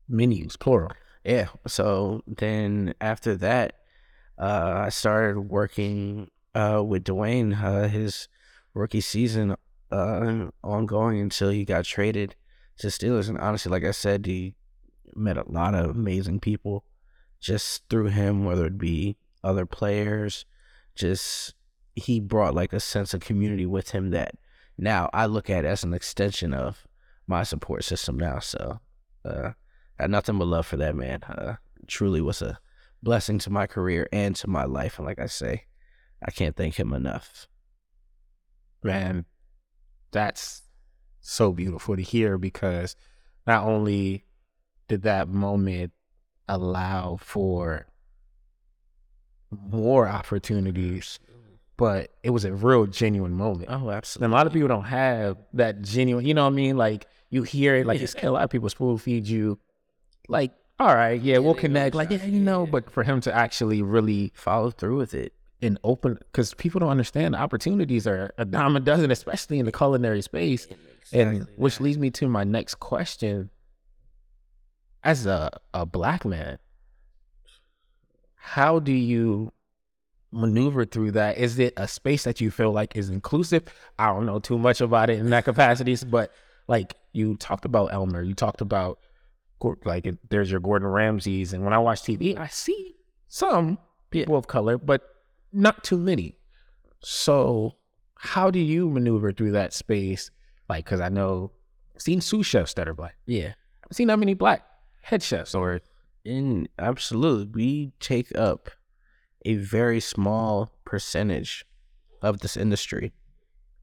[0.08, 0.92] Menus, plural.
[1.24, 1.48] Yeah.
[1.68, 3.74] So then after that,
[4.38, 8.28] uh, I started working uh, with Dwayne uh, his
[8.74, 9.56] rookie season
[9.92, 12.36] uh, ongoing until he got traded
[12.80, 13.30] to Steelers.
[13.30, 14.56] And honestly, like I said, he
[15.16, 16.86] met a lot of amazing people
[17.40, 20.46] just through him, whether it be other players,
[20.96, 21.54] just
[21.96, 24.36] he brought like a sense of community with him that
[24.78, 26.88] now I look at it as an extension of
[27.26, 28.40] my support system now.
[28.40, 28.80] So
[29.26, 29.52] uh
[30.00, 31.24] I had nothing but love for that man.
[31.24, 31.56] Uh
[31.88, 32.60] truly was a
[33.02, 34.98] blessing to my career and to my life.
[34.98, 35.66] And like I say,
[36.26, 37.48] I can't thank him enough.
[38.84, 39.26] Man,
[40.12, 40.64] that's
[41.20, 42.96] so beautiful to hear because
[43.46, 44.26] not only
[44.88, 45.92] did that moment
[46.48, 47.88] allow for
[49.52, 51.20] more opportunities,
[51.78, 53.70] but it was a real genuine moment.
[53.72, 54.26] Oh, absolutely.
[54.26, 56.76] And a lot of people don't have that genuine, you know what I mean?
[56.78, 59.60] Like you hear it, like say, a lot of people spoon feed you,
[60.28, 63.82] like, all right, yeah, we'll connect, like, yeah, you know, but for him to actually
[63.82, 65.34] really Follow through with it.
[65.62, 69.66] and open, because people don't understand the opportunities are a dime a dozen, especially in
[69.66, 70.68] the culinary space.
[71.12, 73.50] and which leads me to my next question.
[75.04, 76.60] As a, a black man,
[78.36, 79.52] how do you
[80.32, 81.38] maneuver through that?
[81.38, 83.64] Is it a space that you feel like is inclusive?
[83.98, 86.32] I don't know too much about it in that capacities, but
[86.68, 89.00] like you talked about Emeril, you talked about
[89.86, 92.96] like there's your Gordon Ramsays, and when I watch TV, I see
[93.28, 93.80] some
[94.12, 95.02] people of color, but
[95.52, 96.38] not too many.
[97.02, 97.76] So,
[98.16, 100.32] how do you maneuver through that space?
[100.70, 101.52] Like, because I know
[101.96, 103.16] I've seen sous chefs that are black.
[103.26, 103.54] Yeah.
[103.84, 104.64] I've seen that many black
[105.02, 105.82] head chefs or
[106.24, 108.70] In absolutely, we take up
[109.48, 111.66] a very small percentage
[112.22, 113.14] of this industry,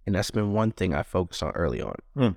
[0.07, 1.97] and that's been one thing I focused on early on.
[2.15, 2.29] Hmm.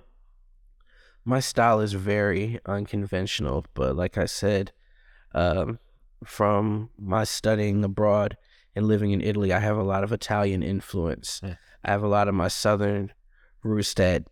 [1.25, 4.71] My style is very unconventional, but like I said,
[5.35, 5.79] um,
[6.23, 8.37] from my studying abroad
[8.73, 11.41] and living in Italy, I have a lot of Italian influence.
[11.43, 11.55] Yeah.
[11.83, 13.11] I have a lot of my southern
[13.61, 14.23] roots that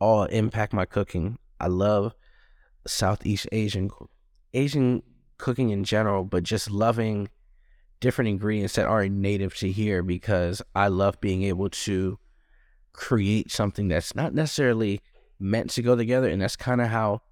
[0.00, 1.38] all impact my cooking.
[1.60, 2.14] I love
[2.86, 3.90] Southeast Asian
[4.54, 5.02] Asian
[5.36, 7.28] cooking in general, but just loving
[8.00, 12.18] different ingredients that aren't native to here because I love being able to
[12.92, 15.00] create something that's not necessarily
[15.38, 16.28] meant to go together.
[16.28, 17.22] And that's kind of how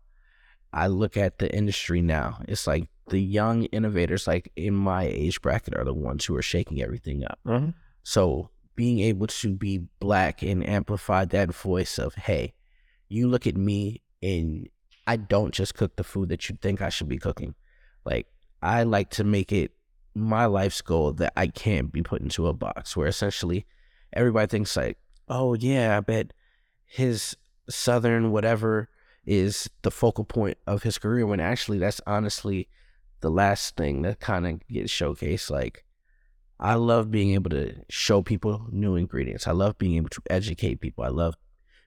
[0.72, 2.40] I look at the industry now.
[2.48, 6.42] It's like the young innovators, like in my age bracket, are the ones who are
[6.42, 7.38] shaking everything up.
[7.46, 7.70] Mm-hmm.
[8.02, 12.54] So being able to be black and amplify that voice of, hey,
[13.08, 14.68] you look at me and
[15.06, 17.54] I don't just cook the food that you think I should be cooking.
[18.04, 18.26] Like
[18.62, 19.72] I like to make it
[20.16, 23.66] my life's goal that I can't be put into a box where essentially
[24.14, 24.98] everybody thinks like,
[25.28, 26.32] oh yeah, I bet
[26.86, 27.36] his
[27.68, 28.88] southern whatever
[29.26, 32.68] is the focal point of his career when actually that's honestly
[33.20, 35.50] the last thing that kind of gets showcased.
[35.50, 35.84] Like
[36.58, 39.46] I love being able to show people new ingredients.
[39.46, 41.04] I love being able to educate people.
[41.04, 41.34] I love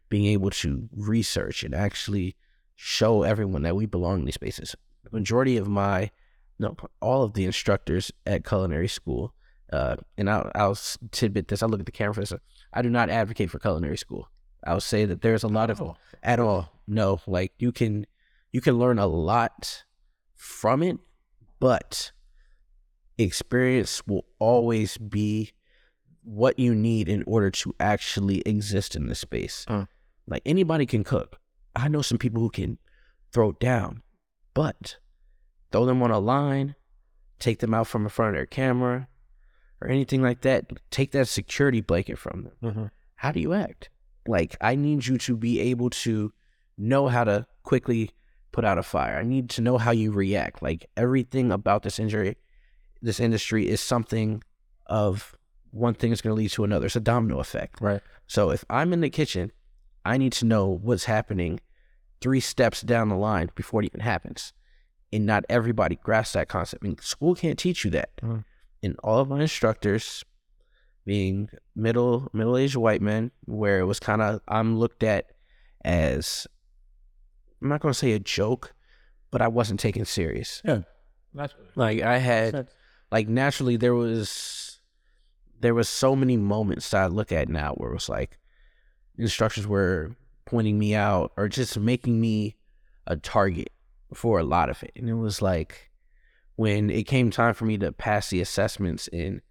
[0.09, 2.35] being able to research and actually
[2.75, 4.75] show everyone that we belong in these spaces.
[5.03, 6.11] The majority of my,
[6.59, 9.33] no, all of the instructors at culinary school,
[9.71, 10.77] uh, and I'll, I'll
[11.11, 11.63] tidbit this.
[11.63, 12.33] I look at the camera for this.
[12.73, 14.29] I do not advocate for culinary school.
[14.67, 15.95] I'll say that there's a lot of Oh.
[16.21, 16.81] at all.
[16.85, 18.05] No, like you can
[18.51, 19.85] you can learn a lot
[20.35, 20.97] from it,
[21.59, 22.11] but
[23.17, 25.51] experience will always be
[26.23, 29.65] what you need in order to actually exist in this space.
[29.67, 29.85] Uh.
[30.27, 31.39] Like anybody can cook.
[31.75, 32.77] I know some people who can
[33.31, 34.01] throw down,
[34.53, 34.97] but
[35.71, 36.75] throw them on a line,
[37.39, 39.07] take them out from in front of their camera,
[39.81, 40.65] or anything like that.
[40.91, 42.85] Take that security blanket from them Mm-hmm.
[43.15, 43.89] how do you act?
[44.27, 46.33] Like, I need you to be able to
[46.77, 48.11] know how to quickly
[48.51, 49.17] put out a fire.
[49.17, 50.61] I need to know how you react.
[50.61, 52.35] Like, everything about this injury,
[53.01, 54.43] this industry is something
[54.85, 55.35] of
[55.71, 56.87] one thing is going to lead to another.
[56.87, 57.79] It's a domino effect.
[57.79, 58.01] Right.
[58.27, 59.51] So, if I'm in the kitchen,
[60.05, 61.59] I need to know what's happening
[62.21, 64.51] three steps down the line before it even happens.
[65.11, 66.83] And not everybody grasps that concept.
[66.83, 68.15] I mean, school can't teach you that.
[68.21, 68.45] Mhm.
[68.83, 70.23] And all of my instructors,
[71.05, 75.31] being middle middle aged white men, where it was kind of I'm looked at
[75.83, 76.45] as
[77.61, 78.73] I'm not gonna say a joke,
[79.31, 80.61] but I wasn't taken serious.
[80.63, 80.81] Yeah.
[81.33, 82.69] That's Like I had
[83.11, 84.79] like naturally there was
[85.59, 88.37] there was so many moments that I look at now where it was like
[89.17, 92.55] instructors were pointing me out or just making me
[93.07, 93.71] a target
[94.13, 94.91] for a lot of it.
[94.95, 95.89] And it was like
[96.55, 99.41] when it came time for me to pass the assessments and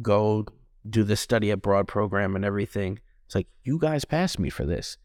[0.00, 0.46] go
[0.88, 4.98] do the study abroad program and everything, it's like you guys passed me for this.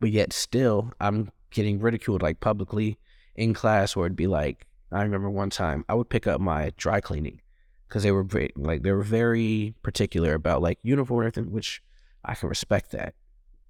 [0.00, 2.98] But yet still I'm getting ridiculed like publicly
[3.36, 6.72] in class or it'd be like I remember one time I would pick up my
[6.76, 7.40] dry cleaning
[7.88, 11.82] because they were very, like they were very particular about like uniform and everything, which
[12.24, 13.14] I can respect that.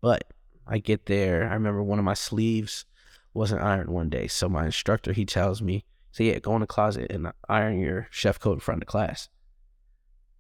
[0.01, 0.25] But
[0.67, 2.87] I get there, I remember one of my sleeves
[3.35, 6.67] wasn't ironed one day, so my instructor he tells me, "So yeah, go in the
[6.67, 9.29] closet and iron your chef coat in front of class."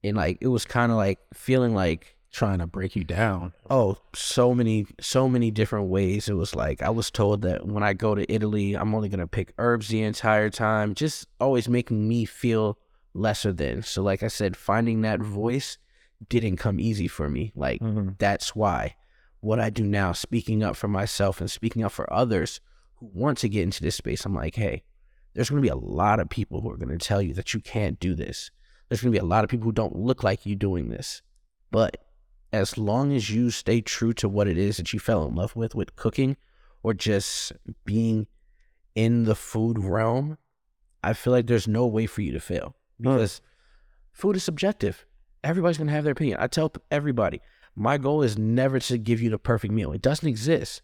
[0.03, 3.53] And like it was kind of like feeling like trying to break you down.
[3.69, 6.29] Oh, so many, so many different ways.
[6.29, 9.27] It was like I was told that when I go to Italy, I'm only gonna
[9.27, 12.79] pick herbs the entire time, just always making me feel
[13.15, 13.83] lesser than.
[13.83, 15.77] So, like I said, finding that voice
[16.29, 17.53] didn't come easy for me.
[17.55, 18.11] Like Mm-hmm.
[18.19, 18.95] that's why
[19.41, 22.61] what I do now, speaking up for myself and speaking up for others
[23.01, 24.85] who want to get into this space, I'm like, hey,
[25.35, 27.99] there's gonna be a lot of people who are gonna tell you that you can't
[27.99, 28.51] do this.
[28.89, 31.23] There's gonna be a lot of people who don't look like you doing this,
[31.71, 31.97] but
[32.53, 35.55] as long as you stay true to what it is that you fell in love
[35.55, 36.37] with with cooking
[36.83, 37.53] or just
[37.85, 38.27] being
[38.97, 40.37] in the food realm
[41.05, 43.41] i feel like there's no way for you to fail because
[44.13, 45.07] food is subjective.
[45.43, 46.39] Everybody's going to have their opinion.
[46.41, 47.41] I tell everybody
[47.75, 49.93] my goal is never to give you the perfect meal.
[49.93, 50.83] It doesn't exist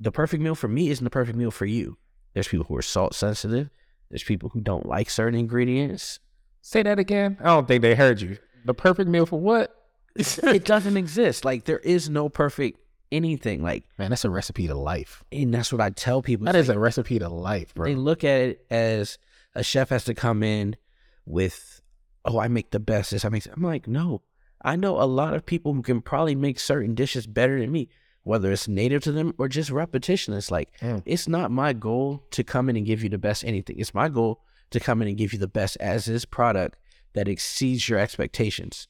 [0.00, 1.98] the perfect meal for me isn't the perfect meal for you
[2.34, 3.68] there's people who are salt sensitive
[4.10, 6.18] there's people who don't like certain ingredients
[6.62, 7.38] Say that again.
[7.40, 8.36] I don't think they heard you.
[8.66, 9.74] The perfect meal for what?
[10.14, 12.78] it doesn't exist like there is no perfect
[13.10, 15.24] anything like Man, that's a recipe to life.
[15.32, 16.44] and that's what I tell people.
[16.44, 17.86] That It's is like, a recipe to life, bro.
[17.88, 19.16] they look at it as
[19.54, 20.76] a chef has to come in
[21.24, 21.80] with,
[22.26, 23.10] oh, I make the best.
[23.12, 23.46] This I make.
[23.46, 24.20] I'm like, no,
[24.62, 27.88] I know a lot of people who can probably make certain dishes better than me,
[28.22, 30.34] whether it's native to them or just repetition.
[30.34, 31.02] It's like Mm.
[31.06, 33.78] it's not my goal to come in and give you the best anything.
[33.78, 36.76] It's my goal to come in and give you the best as is product
[37.14, 38.86] that exceeds your expectations.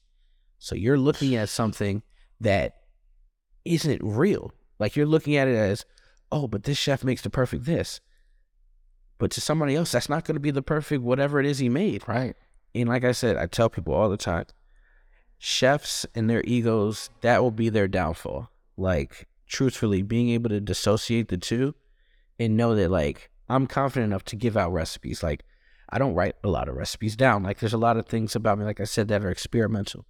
[0.59, 2.03] So you're looking at something
[2.39, 2.75] that
[3.65, 4.51] isn't real.
[4.79, 5.85] Like you're looking at it as,
[6.31, 7.99] oh, but this chef makes the perfect this.
[9.17, 11.69] But to somebody else, that's not going to be the perfect whatever it is he
[11.69, 12.07] made.
[12.07, 12.35] right.
[12.75, 14.45] And like I said, I tell people all the time,
[15.37, 18.49] chefs and their egos, that will be their downfall.
[18.77, 21.75] Like, truthfully, being able to dissociate the two
[22.39, 25.21] and know that, like, I'm confident enough to give out recipes.
[25.23, 25.43] Like,
[25.89, 27.43] I don't write a lot of recipes down.
[27.43, 30.05] Like, there's a lot of things about me, like I said, that are experimental.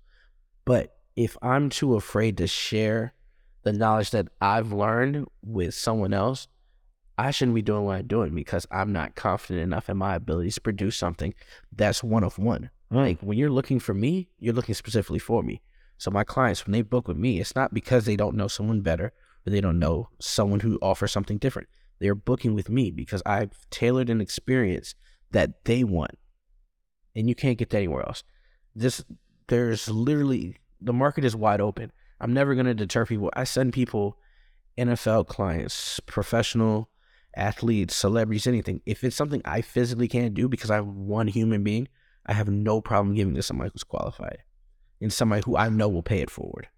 [0.66, 3.14] But if I'm too afraid to share
[3.64, 6.48] the knowledge that I've learned with someone else,
[7.18, 10.56] I shouldn't be doing what I'm doing because I'm not confident enough in my abilities
[10.56, 11.34] to produce something
[11.72, 12.72] that's one of one.
[12.90, 15.62] Like when you're looking for me, you're looking specifically for me.
[16.02, 18.82] So my clients, when they book with me, it's not because they don't know someone
[18.82, 19.14] better
[19.46, 21.68] or they don't know someone who offers something different.
[22.00, 24.96] They're booking with me because I've tailored an experience
[25.30, 26.18] that they want.
[27.16, 28.24] And you can't get that anywhere else.
[28.76, 29.06] This
[29.48, 31.92] there's literally the market is wide open.
[32.20, 33.30] I'm never gonna deter people.
[33.36, 34.18] I send people
[34.80, 36.90] NFL clients, professional
[37.36, 38.82] athletes, celebrities, anything.
[38.88, 41.90] If it's something I physically can't do because I'm one human being,
[42.26, 44.40] I have no problem giving this to someone who's qualified
[45.02, 46.70] and somebody who I know will pay it forward.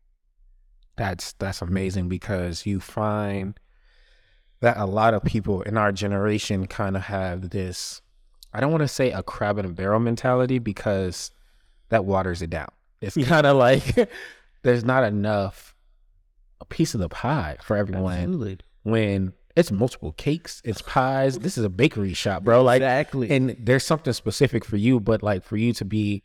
[0.95, 3.59] That's that's amazing because you find
[4.61, 8.01] that a lot of people in our generation kind of have this
[8.53, 11.31] I don't want to say a crab in a barrel mentality because
[11.89, 12.69] that waters it down.
[13.01, 14.09] It's kind of like
[14.63, 15.75] there's not enough
[16.61, 18.59] a piece of the pie for everyone Absolutely.
[18.83, 21.37] when it's multiple cakes, it's pies.
[21.39, 22.63] This is a bakery shop, bro.
[22.63, 23.29] Like exactly.
[23.29, 26.23] and there's something specific for you, but like for you to be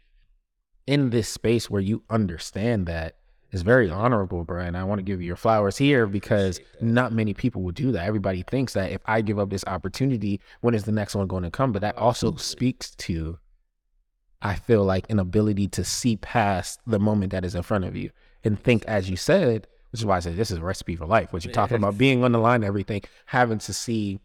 [0.88, 3.14] in this space where you understand that
[3.52, 4.62] is very honorable, bro.
[4.62, 7.92] And I want to give you your flowers here because not many people will do
[7.92, 8.06] that.
[8.06, 11.42] Everybody thinks that if I give up this opportunity, when is the next one going
[11.42, 11.72] to come?
[11.72, 13.38] But that also speaks to,
[14.40, 17.94] I feel like, an ability to see past the moment that is in front of
[17.94, 18.10] you
[18.42, 21.04] and think, as you said, which is why I said this is a recipe for
[21.04, 21.34] life.
[21.34, 24.20] What you're talking about, being on the line, everything, having to see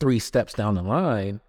[0.00, 1.40] three steps down the line,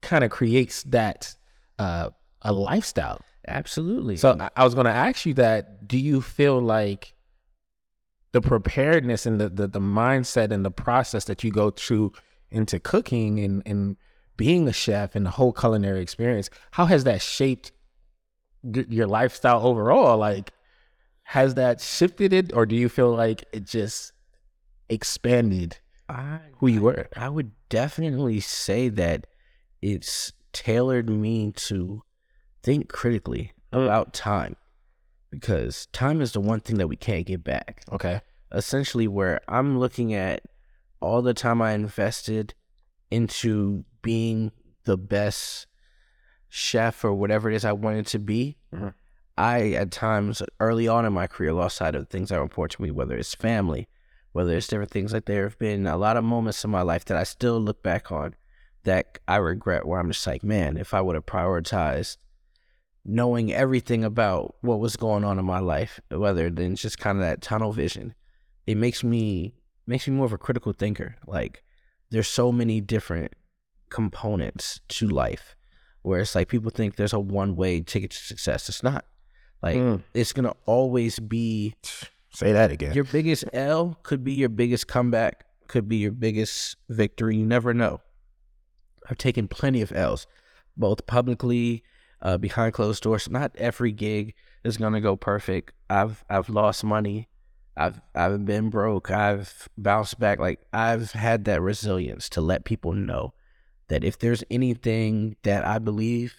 [0.00, 1.34] kind of creates that
[1.80, 2.10] uh,
[2.42, 3.20] a lifestyle.
[3.46, 4.16] Absolutely.
[4.16, 5.86] So I- was going to ask you that.
[5.88, 7.14] Do you feel like
[8.32, 12.12] the preparedness and the, the the mindset and the process that you go through
[12.50, 13.96] into cooking and and
[14.36, 17.72] being a chef and the whole culinary experience, how has that shaped
[18.62, 20.16] your lifestyle overall?
[20.16, 20.52] Like,
[21.24, 24.12] has that shifted it, or do you feel like it just
[24.88, 27.08] expanded I, who you were?
[27.16, 29.26] I would definitely say that
[29.82, 32.02] it's tailored me to
[32.62, 34.56] think critically about time
[35.30, 37.82] because time is the one thing that we can't get back.
[37.92, 38.20] Okay.
[38.52, 40.42] Essentially, where I'm looking at
[41.00, 42.54] all the time I invested
[43.10, 44.50] into being
[44.84, 45.66] the best
[46.48, 48.58] chef or whatever it is I wanted to be.
[48.74, 48.94] Mhm.
[49.38, 52.76] I, at times early on in my career, lost sight of things that were important
[52.76, 53.88] to me, whether it's family,
[54.32, 55.12] whether it's different things.
[55.12, 57.82] Like there have been a lot of moments in my life that I still look
[57.82, 58.34] back on
[58.84, 62.16] that I regret where I'm just like, man, if I would have prioritized
[63.04, 67.22] knowing everything about what was going on in my life, whether than just kind of
[67.24, 68.14] that tunnel vision,
[68.66, 69.54] it makes me
[69.86, 71.16] makes me more of a critical thinker.
[71.26, 71.62] Like
[72.10, 73.32] there's so many different
[73.88, 75.56] components to life
[76.02, 78.68] where it's like people think there's a one way ticket to success.
[78.68, 79.04] It's not.
[79.62, 80.02] Like Mm.
[80.14, 81.74] it's gonna always be
[82.32, 82.94] Say that again.
[82.94, 87.36] your biggest L could be your biggest comeback, could be your biggest victory.
[87.36, 88.00] You never know.
[89.08, 90.26] I've taken plenty of L's,
[90.76, 91.82] both publicly,
[92.22, 93.28] uh, behind closed doors.
[93.28, 95.72] Not every gig is gonna go perfect.
[95.88, 97.28] I've I've lost money.
[97.76, 99.10] I've I've been broke.
[99.10, 100.38] I've bounced back.
[100.38, 103.32] Like I've had that resilience to let people know
[103.88, 106.34] that if there's anything that I believe,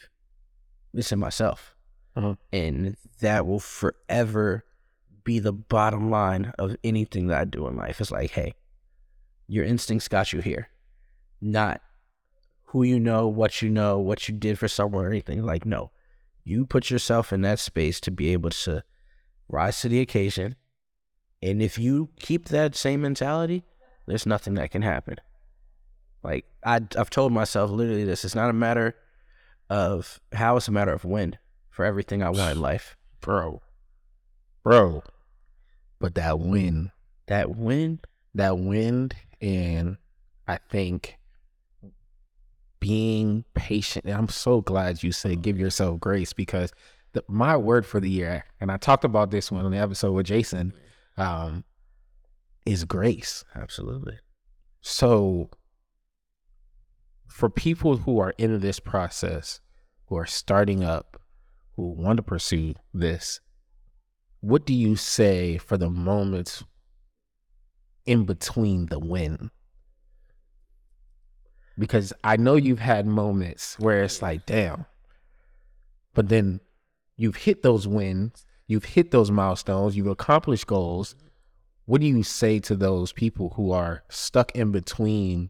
[0.94, 1.76] it's in myself,
[2.16, 2.36] Uh-huh.
[2.54, 4.64] and that will forever
[5.24, 8.00] be the bottom line of anything that I do in life.
[8.02, 8.54] It's like, hey,
[9.48, 10.70] your instincts got you here,
[11.42, 11.82] not
[12.72, 15.44] who you know, what you know, what you did for someone or anything.
[15.44, 15.92] Like, no,
[16.46, 18.84] you put yourself in that space to be able to
[19.50, 20.56] rise to the occasion.
[21.42, 23.64] And if you keep that same mentality,
[24.08, 25.18] there's nothing that can happen.
[26.24, 28.96] Like I, I've told myself literally this: it's not a matter
[29.70, 31.38] of how; it's a matter of when
[31.70, 32.96] for everything I want in life.
[33.20, 33.62] bro,
[34.64, 35.04] bro.
[36.00, 36.92] But that win,
[37.28, 38.00] That win,
[38.34, 39.98] that wind, and
[40.48, 41.18] I think
[42.82, 44.04] being patient.
[44.06, 46.74] And I'm so glad you said give yourself grace because
[47.14, 50.12] the, my word for the year, and I talked about this one on the episode
[50.12, 50.74] with Jason,
[51.16, 51.64] um,
[52.66, 53.46] is grace.
[53.56, 54.18] absolutely.
[54.82, 55.50] So,
[57.28, 59.62] for people who are in this process,
[60.08, 61.22] who are starting up,
[61.76, 63.40] who want to pursue this,
[64.42, 66.64] what do you say for the moments
[68.06, 69.52] in between the win?
[71.78, 74.86] Because I know you've had moments where it's like, damn,
[76.14, 76.60] but then
[77.18, 81.16] you've hit those wins, you've hit those milestones, you've accomplished goals.
[81.86, 85.50] What do you say to those people who are stuck in between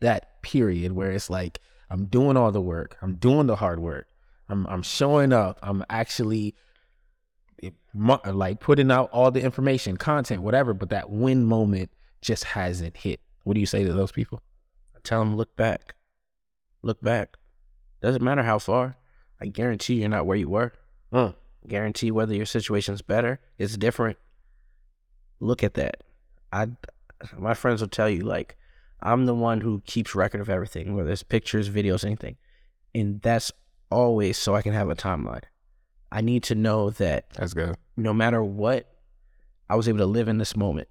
[0.00, 4.06] that period where it's like, I'm doing all the work, I'm doing the hard work,
[4.48, 6.54] I'm I'm showing up, I'm actually
[7.62, 12.96] eh, like putting out all the information, content, whatever, but that win moment just hasn't
[12.96, 13.20] hit.
[13.44, 14.42] What do you say to those people?
[15.08, 15.94] Tell them look back,
[16.82, 17.38] look back.
[18.02, 18.98] Doesn't matter how far.
[19.40, 20.74] I guarantee you're not where you were.
[21.10, 21.32] Huh.
[21.66, 24.18] Guarantee whether your situation's better, it's different.
[25.40, 26.02] Look at that.
[26.52, 26.68] I,
[27.38, 28.58] my friends will tell you like,
[29.00, 32.36] I'm the one who keeps record of everything, whether it's pictures, videos, anything,
[32.94, 33.50] and that's
[33.90, 35.44] always so I can have a timeline.
[36.12, 37.76] I need to know that That's good.
[37.96, 38.86] no matter what,
[39.70, 40.88] I was able to live in this moment.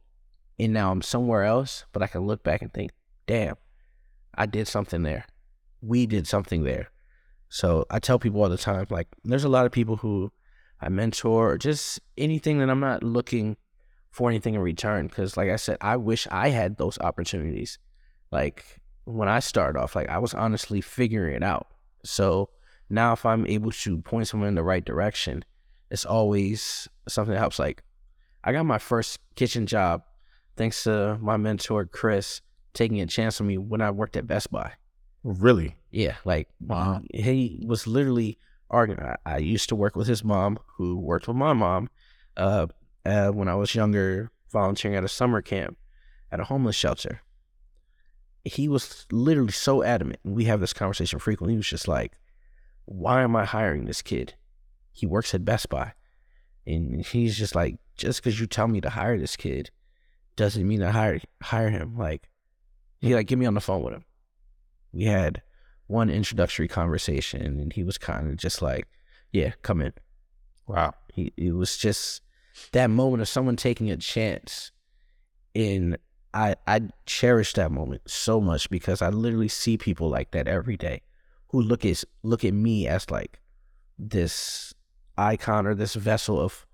[0.58, 2.94] And now I'm somewhere else, but I can look back and think,
[3.28, 3.58] damn,
[4.38, 5.26] I did something there.
[5.82, 6.90] We did something there.
[7.50, 10.32] So I tell people all the time, like, there's a lot of people who
[10.80, 13.58] I mentor, or just anything that I'm not looking
[14.12, 15.08] for anything in return.
[15.08, 17.80] Because, like I said, I wish I had those opportunities.
[18.32, 21.68] Like when I started off, like I was honestly figuring it out.
[22.04, 22.50] So
[22.90, 25.44] now, if I'm able to point someone in the right direction,
[25.90, 27.60] it's always something that helps.
[27.60, 27.84] Like
[28.44, 30.04] I got my first kitchen job
[30.56, 32.42] thanks to my mentor Chris
[32.78, 34.74] taking a chance on me when I worked at Best Buy.
[35.24, 35.76] Really?
[35.92, 37.02] Yeah, like Wow.
[37.14, 38.38] he was literally
[38.70, 39.02] arguing.
[39.26, 41.90] I, used to work with his mom, who worked with my mom,
[42.38, 42.68] uh,
[43.06, 45.78] uh, when I was younger, volunteering at a summer camp
[46.32, 47.22] at a homeless shelter.
[48.44, 51.54] He was literally so adamant, and we have this conversation frequently.
[51.54, 52.14] He was just like,
[52.86, 54.36] "Why am I hiring this kid?
[54.94, 55.94] He works at Best Buy,"
[56.66, 59.72] and he's just like, "Just because you tell me to hire this kid,
[60.38, 62.30] doesn't mean I hire hire him." Like,
[63.00, 64.06] he like, get me on the phone with him
[64.94, 65.42] we had
[65.88, 68.88] one introductory conversation and he was kind of just like
[69.32, 69.94] yeah come in
[70.68, 70.94] Wow.
[71.14, 72.22] he it was just
[72.72, 74.72] that moment of someone taking a chance
[75.56, 75.98] and
[76.34, 80.76] i i cherish that moment so much because i literally see people like that every
[80.76, 81.02] day
[81.50, 83.40] who look at look at me as like
[83.98, 84.74] this
[85.18, 86.66] icon or this vessel of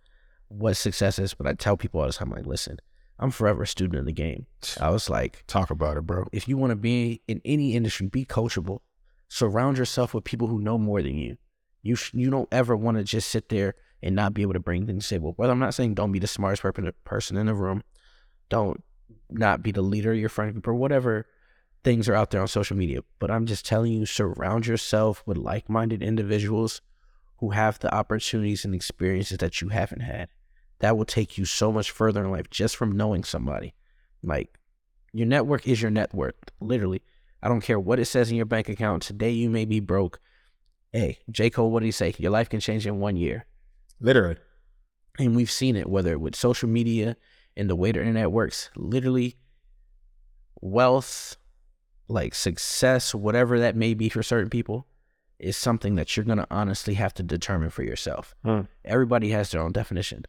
[0.47, 2.77] what success is but i tell people all the time like listen
[3.19, 4.45] i'm forever a student of the game
[4.79, 6.25] i was like Talk about it, bro.
[6.31, 8.79] if you want to be in any industry, be coachable.
[9.27, 11.37] Surround yourself with people who know more than you.
[11.81, 14.59] You sh- you don't ever want to just sit there and not be able to
[14.59, 15.35] bring things to the table.
[15.37, 17.83] Well, I'm not saying don't be the smartest per- person in the room.
[18.49, 18.83] Don't
[19.29, 21.25] not be the leader of your friend group or whatever
[21.83, 23.01] things are out there on social media.
[23.19, 26.81] But I'm just telling you, surround yourself with like-minded individuals
[27.37, 30.29] who have the opportunities and experiences that you haven't had.
[30.83, 33.73] That will take you so much further in life just from knowing somebody.
[34.21, 34.59] Like
[35.13, 37.01] your network is your net worth, literally.
[37.41, 39.03] I don't care what it says in your bank account.
[39.03, 40.19] Today you may be broke.
[40.91, 41.49] Hey, J.
[41.49, 42.13] Cole, what did he say?
[42.17, 43.45] Your life can change in one year.
[44.01, 44.35] Literally.
[45.17, 47.15] And we've seen it, whether with social media
[47.55, 48.69] and the way the internet works.
[48.75, 49.37] Literally,
[50.59, 51.37] wealth,
[52.09, 54.85] like success, whatever that may be for certain people,
[55.39, 58.35] is something that you're gonna honestly have to determine for yourself.
[58.43, 58.63] Hmm.
[58.83, 60.25] Everybody has their own definition.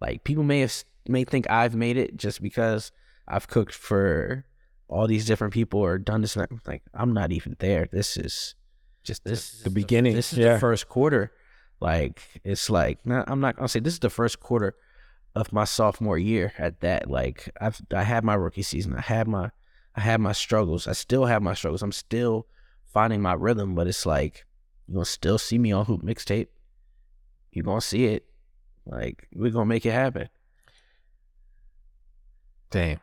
[0.00, 2.92] Like people may have may think I've made it just because
[3.26, 4.44] I've cooked for
[4.88, 6.36] all these different people or done this.
[6.36, 6.60] And.
[6.66, 7.88] Like I'm not even there.
[7.90, 8.54] This is
[9.02, 10.14] Just this the, is the beginning.
[10.14, 10.54] This is yeah.
[10.54, 11.32] the first quarter.
[11.80, 14.74] Like it's like nah, I'm not gonna say this is the first quarter
[15.34, 16.52] of my sophomore year.
[16.58, 18.94] At that, like I've I had my rookie season.
[18.96, 19.50] I had my
[19.94, 20.86] I had my struggles.
[20.86, 21.82] I still have my struggles.
[21.82, 22.46] I'm still
[22.92, 23.74] finding my rhythm.
[23.74, 24.44] But it's like
[24.86, 26.48] you're gonna still see me on Hoop Mixtape.
[27.52, 28.24] You're gonna see it.
[28.88, 30.28] Like we're gonna make it happen.
[32.70, 33.00] Damn.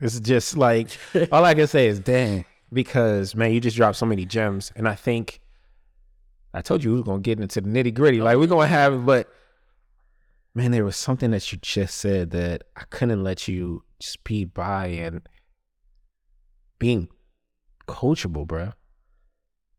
[0.00, 0.90] It's just like
[1.32, 2.44] all I can say is damn.
[2.72, 4.72] Because man, you just dropped so many gems.
[4.76, 5.40] And I think
[6.52, 8.20] I told you we were gonna get into the nitty gritty.
[8.20, 9.28] Like we're gonna have it, but
[10.54, 14.88] man, there was something that you just said that I couldn't let you speed by
[14.88, 15.22] and
[16.78, 17.08] being
[17.86, 18.72] coachable, bro.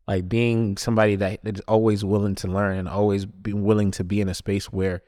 [0.08, 4.20] Like being somebody that is always willing to learn and always be willing to be
[4.20, 5.02] in a space where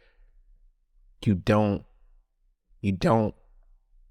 [1.27, 1.85] you don't
[2.81, 3.35] you don't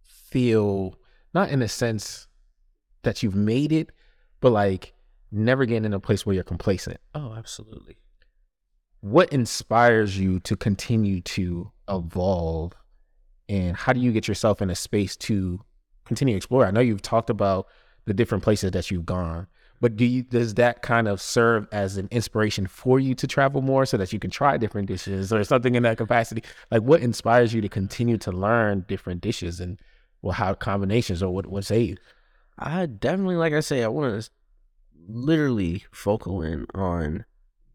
[0.03, 0.95] feel
[1.33, 2.27] not in a sense
[3.03, 3.91] that you've made it,
[4.39, 4.93] but like
[5.31, 6.97] never getting in a place where you're complacent.
[7.15, 7.97] Oh, absolutely.
[9.01, 12.73] What inspires you to continue to evolve?
[13.49, 15.59] And how do you get yourself in a space to
[16.05, 16.65] continue to explore?
[16.65, 17.67] I know you've talked about
[18.05, 19.47] the different places that you've gone,
[19.81, 23.61] but do you does that kind of serve as an inspiration for you to travel
[23.61, 26.43] more so that you can try different dishes or something in that capacity?
[26.69, 29.79] Like what inspires you to continue to learn different dishes and
[30.21, 31.97] well how combinations or what what say you?
[32.59, 34.29] I definitely, like I say, I want to
[35.07, 37.25] literally focal in on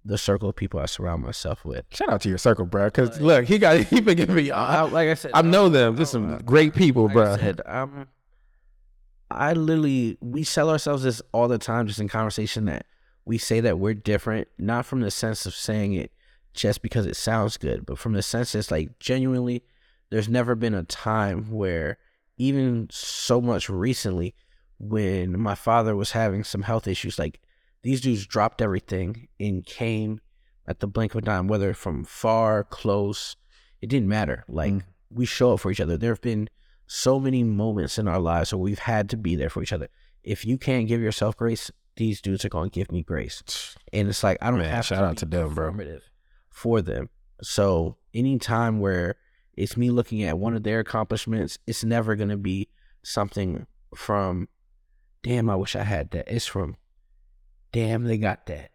[0.04, 1.84] the circle of people I surround myself with.
[1.90, 2.86] Shout out to your circle, bro.
[2.86, 4.50] Because look, he got he been giving me.
[4.52, 5.96] I, like I said, I know them.
[5.96, 7.32] There's some great people, like bro.
[7.32, 8.06] I said, um,
[9.30, 12.86] I literally we sell ourselves this all the time, just in conversation that
[13.24, 16.12] we say that we're different, not from the sense of saying it
[16.54, 19.62] just because it sounds good, but from the sense it's like genuinely,
[20.10, 21.98] there's never been a time where
[22.38, 24.34] even so much recently
[24.78, 27.40] when my father was having some health issues, like
[27.82, 30.20] these dudes dropped everything and came
[30.66, 33.36] at the blink of a dime, whether from far, close,
[33.80, 34.44] it didn't matter.
[34.48, 34.82] Like Mm.
[35.10, 35.96] we show up for each other.
[35.96, 36.48] There have been
[36.86, 39.88] so many moments in our lives where we've had to be there for each other.
[40.22, 43.74] If you can't give yourself grace, these dudes are going to give me grace.
[43.92, 45.74] And it's like I don't Man, have shout to out to them, bro.
[46.50, 47.08] for them.
[47.42, 49.16] So anytime where
[49.56, 52.68] it's me looking at one of their accomplishments, it's never going to be
[53.02, 54.48] something from,
[55.22, 56.28] damn, I wish I had that.
[56.28, 56.76] It's from,
[57.72, 58.70] damn, they got that.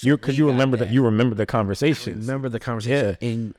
[0.00, 0.94] You because you remember that that.
[0.94, 2.26] you remember the conversations.
[2.26, 3.54] remember the conversation and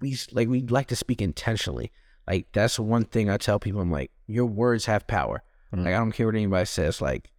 [0.00, 1.92] we like we like to speak intentionally
[2.28, 5.84] like that's one thing i tell people i'm like your words have power Mhm.
[5.84, 7.30] like i don't care what anybody says like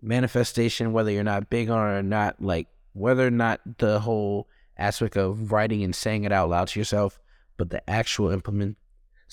[0.00, 4.48] manifestation whether you're not big on it or not like whether or not the whole
[4.76, 7.20] aspect of writing and saying it out loud to yourself
[7.56, 8.78] but the actual implements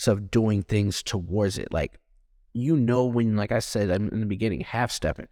[0.08, 2.00] of doing things towards it like
[2.54, 5.28] you know when like i said in in the beginning half stepping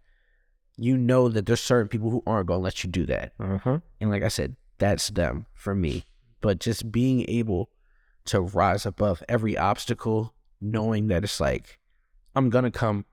[0.76, 3.78] you know that there's certain people who aren't going to let you do that Uh-huh.
[4.00, 6.04] and like I said, that's them for me.
[6.40, 7.68] But just being able
[8.28, 11.78] to rise above every obstacle, knowing that it's like,
[12.34, 13.04] I'm going to come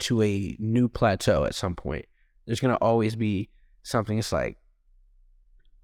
[0.00, 2.06] to a new plateau at some point.
[2.46, 3.50] There's going to always be
[3.82, 4.18] something.
[4.18, 4.58] It's like,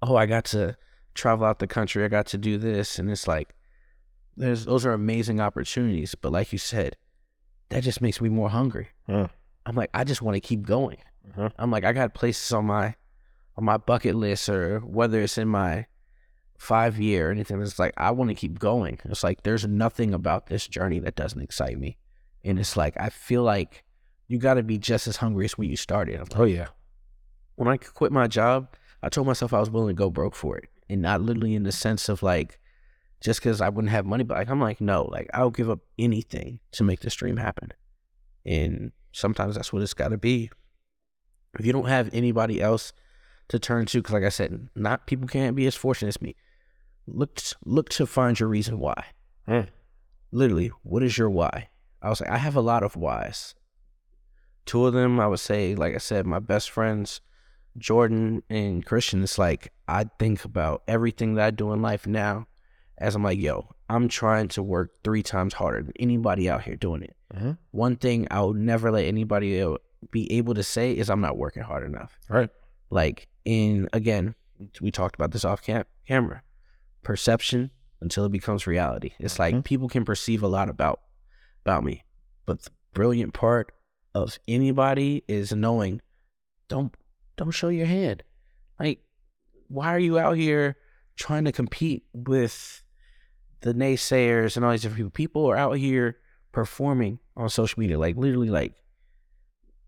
[0.01, 0.77] oh, I got to
[1.13, 2.03] travel out the country.
[2.03, 2.99] I got to do this.
[2.99, 3.55] And it's like,
[4.37, 6.15] there's those are amazing opportunities.
[6.15, 6.95] But like you said,
[7.69, 8.89] that just makes me more hungry.
[9.07, 9.27] Yeah.
[9.65, 10.97] I'm like, I just want to keep going.
[11.29, 11.49] Uh-huh.
[11.57, 12.95] I'm like, I got places on my
[13.57, 15.85] on my bucket list or whether it's in my
[16.61, 17.59] five year or anything.
[17.59, 18.99] It's like I want to keep going.
[19.05, 21.97] It's like there's nothing about this journey that doesn't excite me.
[22.45, 23.83] And it's like I feel like
[24.27, 26.17] you gotta be just as hungry as when you started.
[26.17, 26.67] I'm oh, like, Oh yeah.
[27.55, 30.55] when I quit my job, I told myself I was willing to go broke for
[30.55, 30.69] it.
[30.87, 32.59] And not literally in the sense of like
[33.21, 35.79] just because I wouldn't have money, but like I'm like, no, like I'll give up
[35.97, 37.73] anything to make this dream happen.
[38.45, 40.51] And sometimes that's what it's gotta be.
[41.57, 42.93] If you don't have anybody else
[43.47, 46.35] to turn to, because like I said, not people can't be as fortunate as me.
[47.13, 49.05] Look look to find your reason why.
[49.47, 49.67] Mm.
[50.31, 51.69] Literally, what is your why?
[52.01, 53.53] I was like, I have a lot of whys.
[54.65, 57.21] Two of them, I would say, like I said, my best friends,
[57.77, 59.23] Jordan and Christian.
[59.23, 62.47] It's like I think about everything that I do in life now,
[62.97, 66.75] as I'm like, yo, I'm trying to work three times harder than anybody out here
[66.75, 67.15] doing it.
[67.35, 67.53] Uh-huh.
[67.71, 69.63] One thing I would never let anybody
[70.11, 72.17] be able to say is I'm not working hard enough.
[72.29, 72.49] Right.
[72.89, 74.35] Like, in again,
[74.79, 76.43] we talked about this off cam- camera.
[77.03, 79.11] Perception until it becomes reality.
[79.19, 79.63] It's like Mhm.
[79.63, 81.01] people can perceive a lot about
[81.63, 82.03] about me,
[82.45, 83.71] but the brilliant part
[84.13, 86.01] of anybody is knowing
[86.67, 86.95] don't
[87.37, 88.23] don't show your hand.
[88.79, 89.03] Like,
[89.67, 90.75] why are you out here
[91.15, 92.83] trying to compete with
[93.61, 95.41] the naysayers and all these different people?
[95.41, 96.17] People are out here
[96.51, 98.75] performing on social media, like literally, like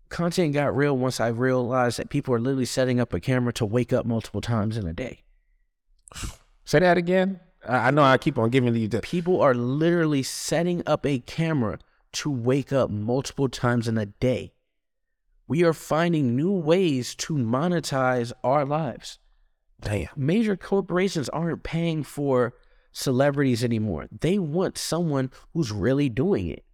[0.08, 3.66] content got real once I realized that people are literally setting up a camera to
[3.66, 5.24] wake up multiple times in a day.
[6.64, 7.40] Say that again.
[7.66, 11.18] I, I know I keep on giving you the People are literally setting up a
[11.20, 11.78] camera
[12.12, 14.52] to wake up multiple times in a day.
[15.46, 19.18] We are finding new ways to monetize our lives.
[19.80, 20.08] damn.
[20.16, 22.54] Major corporations aren't paying for
[22.92, 24.06] celebrities anymore.
[24.10, 26.64] They want someone who's really doing it.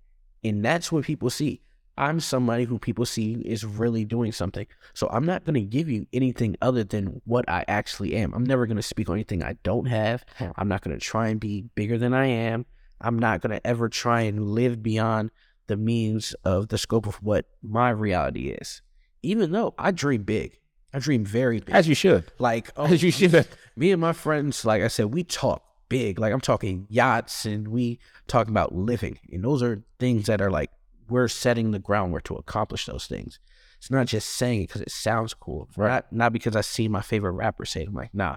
[0.45, 1.62] And that's what people see.
[2.01, 4.66] I'm somebody who people see is really doing something.
[4.94, 8.32] So I'm not going to give you anything other than what I actually am.
[8.32, 10.24] I'm never going to speak on anything I don't have.
[10.36, 10.46] Hmm.
[10.57, 12.64] I'm not going to try and be bigger than I am.
[13.03, 15.30] I'm not going to ever try and live beyond
[15.66, 18.80] the means of the scope of what my reality is.
[19.22, 20.59] Even though I dream big,
[20.94, 21.74] I dream very big.
[21.74, 22.32] As you should.
[22.38, 23.46] like, oh, As you should.
[23.76, 26.18] me and my friends, like I said, we talk big.
[26.18, 29.18] Like I'm talking yachts and we talking about living.
[29.30, 30.70] And those are things that are like
[31.11, 33.38] we're setting the groundwork to accomplish those things.
[33.78, 35.68] It's not just saying it because it sounds cool.
[35.76, 35.88] Right.
[35.88, 37.88] Not not because I see my favorite rapper say it.
[37.88, 38.36] I'm like, nah.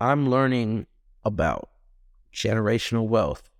[0.00, 0.86] I'm learning
[1.24, 1.68] about
[2.32, 3.50] generational wealth,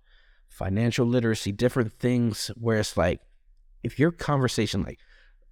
[0.47, 3.19] financial literacy, different things where it's like
[3.83, 4.99] if your conversation like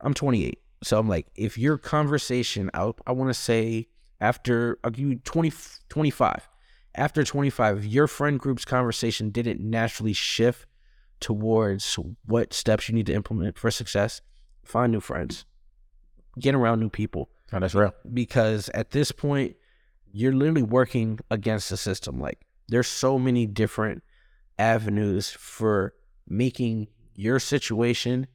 [0.02, 0.60] I'm 28.
[0.84, 3.88] So I'm like, if your conversation out, I want to say
[4.22, 5.52] after, I'll give you 20,
[5.90, 6.50] 25.
[6.96, 10.68] After 25, your friend group's conversation didn't naturally shift
[11.20, 14.22] towards what steps you need to implement for success,
[14.64, 15.46] find new friends,
[16.40, 17.30] get around new people.
[17.52, 17.94] Oh, that's real.
[18.14, 19.56] Because at this point,
[20.12, 22.20] you're literally working against the system.
[22.20, 24.04] Like, there's so many different
[24.58, 25.94] avenues for
[26.28, 28.28] making your situation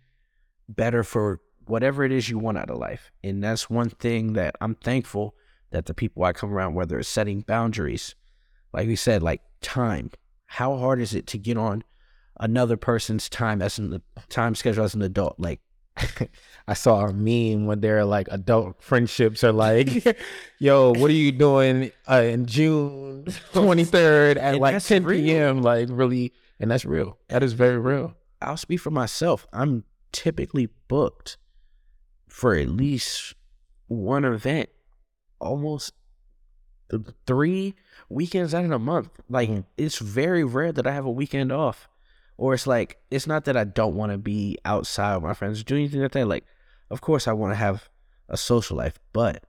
[0.69, 3.11] better for whatever it is you want out of life.
[3.23, 5.35] And that's one thing that I'm thankful
[5.71, 8.15] that the people I come around, whether it's setting boundaries,
[8.73, 10.11] like we said, like time.
[10.47, 11.85] How hard is it to get on
[12.41, 15.39] another person's time as an time schedule as an adult?
[15.39, 15.61] Like
[16.69, 20.05] I saw a meme when they're like adult friendships are like,
[20.59, 25.21] yo, what are you doing uh, in June 23rd at And like that's 10 real.
[25.25, 25.63] p.m.?
[25.63, 26.33] Like, really?
[26.59, 27.19] And that's real.
[27.29, 28.15] That is very real.
[28.43, 29.47] I'll speak for myself.
[29.53, 31.37] I'm typically booked
[32.29, 33.35] for at least
[33.87, 34.69] one event,
[35.41, 35.93] almost
[36.91, 37.75] th- three
[38.09, 39.11] weekends out of a month.
[39.29, 39.65] Like Mhm.
[39.77, 41.89] it's very rare that I have a weekend off,
[42.37, 45.63] or it's like it's not that I don't want to be outside with my friends,
[45.65, 46.27] do anything like that.
[46.27, 46.45] Like,
[46.91, 47.89] of course, I want to have
[48.29, 49.45] a social life, but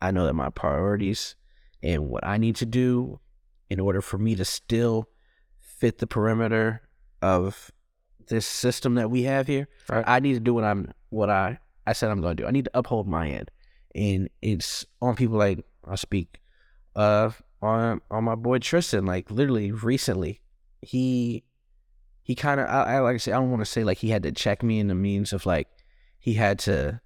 [0.00, 1.36] I know that my priorities
[1.82, 3.20] and what I need to do
[3.70, 5.08] in order for me to still
[5.60, 6.82] fit the perimeter
[7.20, 7.70] of
[8.28, 10.04] this system that we have here, Right.
[10.06, 12.46] I need to do what I'm what I I said I'm going to do.
[12.46, 13.50] I need to uphold my end,
[13.94, 16.40] and it's on people like I speak,
[16.94, 19.06] uh, on on my boy Tristan.
[19.06, 20.40] Like literally recently,
[20.80, 21.44] he
[22.22, 24.10] he kind of I, I like I say I don't want to say like he
[24.10, 25.68] had to check me in the means of like
[26.18, 27.00] he had to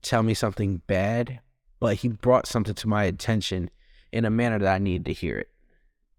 [0.00, 1.40] tell me something bad,
[1.80, 3.70] but he brought something to my attention
[4.10, 5.48] in a manner that I needed to hear it.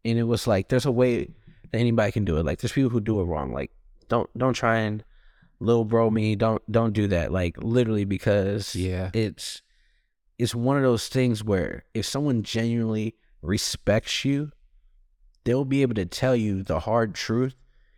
[0.05, 1.26] And it was like there's a way
[1.72, 2.45] that anybody can do it.
[2.45, 3.51] Like there's people who do it wrong.
[3.53, 3.72] Like
[4.09, 5.03] don't don't try and
[5.59, 6.36] little bro me.
[6.36, 7.32] Don't don't do that.
[7.32, 9.09] Like literally because Yeah.
[9.14, 9.61] it's
[10.38, 14.51] it's one of those things where if someone genuinely respects you,
[15.45, 17.55] they'll be able to tell you the hard truth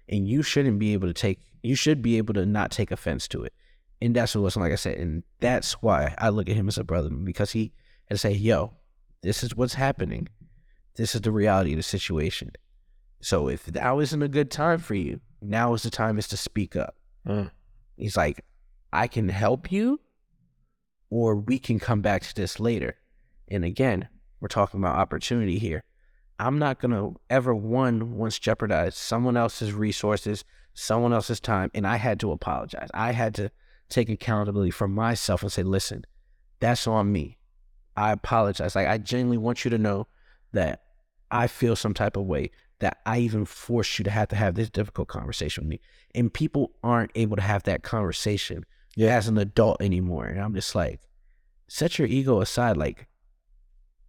[0.10, 3.28] and you shouldn't be able to take you should be able to not take offense
[3.30, 3.54] to it.
[4.02, 6.78] And that's what was like I said, and that's why I look at him as
[6.78, 7.72] a brother because he
[8.08, 8.74] had to say, Yo,
[9.22, 10.28] this is what's happening.
[10.96, 12.52] This is the reality of the situation.
[13.22, 16.38] So if now isn't a good time for you, now is the time is to
[16.38, 16.96] speak up.
[17.28, 17.50] Mm.
[17.98, 18.46] He's like,
[18.94, 20.00] I can help you,
[21.10, 22.98] or we can come back to this later.
[23.48, 24.08] And again,
[24.40, 25.84] we're talking about opportunity here.
[26.40, 31.96] I'm not gonna ever one once jeopardize someone else's resources, someone else's time, and I
[31.98, 32.90] had to apologize.
[32.94, 33.52] I had to
[33.90, 36.06] take accountability for myself and say, listen,
[36.60, 37.38] that's on me.
[37.96, 38.76] I apologize.
[38.76, 40.08] Like I genuinely want you to know
[40.52, 40.84] that
[41.32, 44.56] I feel some type of way that I even forced you to have to have
[44.56, 45.82] this difficult conversation with me.
[46.14, 48.66] And people aren't able to have that conversation
[49.00, 50.26] as an adult anymore.
[50.26, 51.00] And I'm just like,
[51.68, 52.78] set your ego aside.
[52.78, 53.08] Like,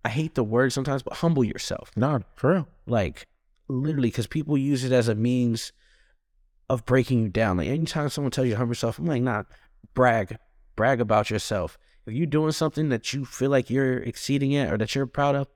[0.06, 1.90] I hate the word sometimes, but humble yourself.
[1.96, 2.68] No, for real.
[2.86, 3.26] Like,
[3.66, 5.72] literally, because people use it as a means
[6.70, 7.56] of breaking you down.
[7.56, 9.42] Like, anytime someone tells you to humble yourself, I'm like, nah,
[9.94, 10.38] brag,
[10.76, 11.76] brag about yourself.
[12.06, 15.34] If you're doing something that you feel like you're exceeding at or that you're proud
[15.34, 15.48] of,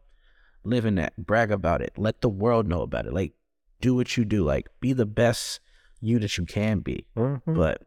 [0.65, 1.17] live in that.
[1.17, 1.93] Brag about it.
[1.97, 3.13] Let the world know about it.
[3.13, 3.35] Like,
[3.81, 4.43] do what you do.
[4.43, 5.61] Like, be the best
[6.01, 7.07] you that you can be.
[7.17, 7.43] Mhm.
[7.47, 7.87] But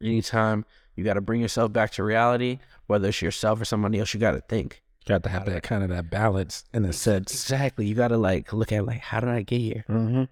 [0.00, 0.64] anytime
[0.96, 4.20] you got to bring yourself back to reality, whether it's yourself or somebody else, you
[4.20, 4.80] got to think.
[5.06, 7.32] Got to have that kind of that balance in a sense.
[7.32, 7.86] Exactly.
[7.86, 9.84] You got to like look at like, how did I get here?
[9.88, 10.24] Mm-hmm.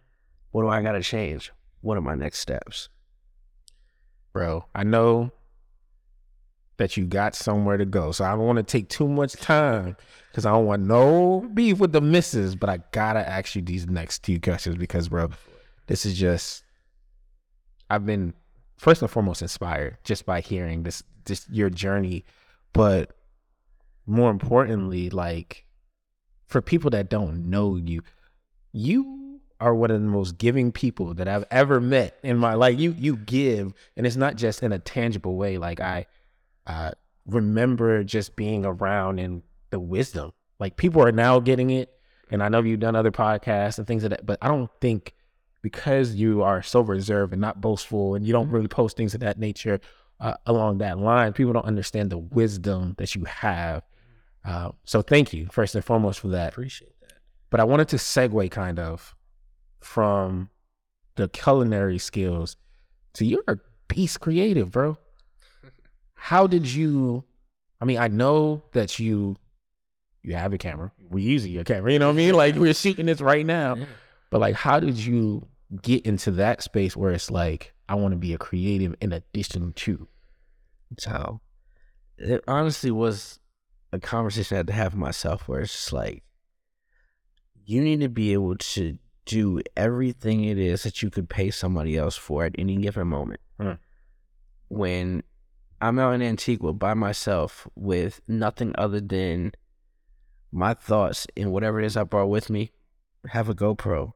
[0.50, 1.52] What do I got to change?
[1.82, 2.88] What are my next steps?
[4.32, 5.30] Bro, I know
[6.78, 8.12] that you got somewhere to go.
[8.12, 9.96] So I don't want to take too much time
[10.30, 13.86] because I don't want no beef with the misses, but I gotta ask you these
[13.86, 15.30] next two questions because, bro,
[15.86, 16.64] this is just
[17.90, 18.32] I've been
[18.78, 22.24] first and foremost inspired just by hearing this just your journey,
[22.72, 23.14] but
[24.06, 25.64] more importantly, like
[26.46, 28.02] for people that don't know you,
[28.72, 29.22] you
[29.62, 32.78] are one of the most giving people that I've ever met in my life.
[32.78, 36.06] you you give and it's not just in a tangible way like I
[36.66, 36.90] uh
[37.26, 41.94] remember just being around and the wisdom like people are now getting it
[42.30, 45.14] and I know you've done other podcasts and things of that but I don't think
[45.62, 49.20] because you are so reserved and not boastful and you don't really post things of
[49.20, 49.80] that nature
[50.18, 53.84] uh, along that line people don't understand the wisdom that you have
[54.44, 57.14] uh, so thank you first and foremost for that Appreciate that.
[57.50, 59.14] but I wanted to segue kind of
[59.80, 60.50] from
[61.16, 62.56] the culinary skills
[63.14, 64.96] to you're a beast creative, bro.
[66.14, 67.24] How did you?
[67.80, 69.36] I mean, I know that you
[70.22, 70.92] you have a camera.
[71.10, 71.92] We're using your camera.
[71.92, 72.34] You know what I mean?
[72.34, 73.76] Like we're shooting this right now.
[74.30, 75.46] But like, how did you
[75.82, 79.72] get into that space where it's like I want to be a creative in addition
[79.74, 80.06] to?
[80.98, 81.40] So
[82.18, 83.40] it honestly was
[83.92, 86.22] a conversation I had to have with myself where it's just like
[87.64, 91.96] you need to be able to do everything it is that you could pay somebody
[91.96, 93.40] else for at any given moment.
[93.60, 93.72] Hmm.
[94.68, 95.22] When
[95.80, 99.52] I'm out in Antigua by myself with nothing other than
[100.50, 102.72] my thoughts and whatever it is I brought with me,
[103.28, 104.12] have a GoPro,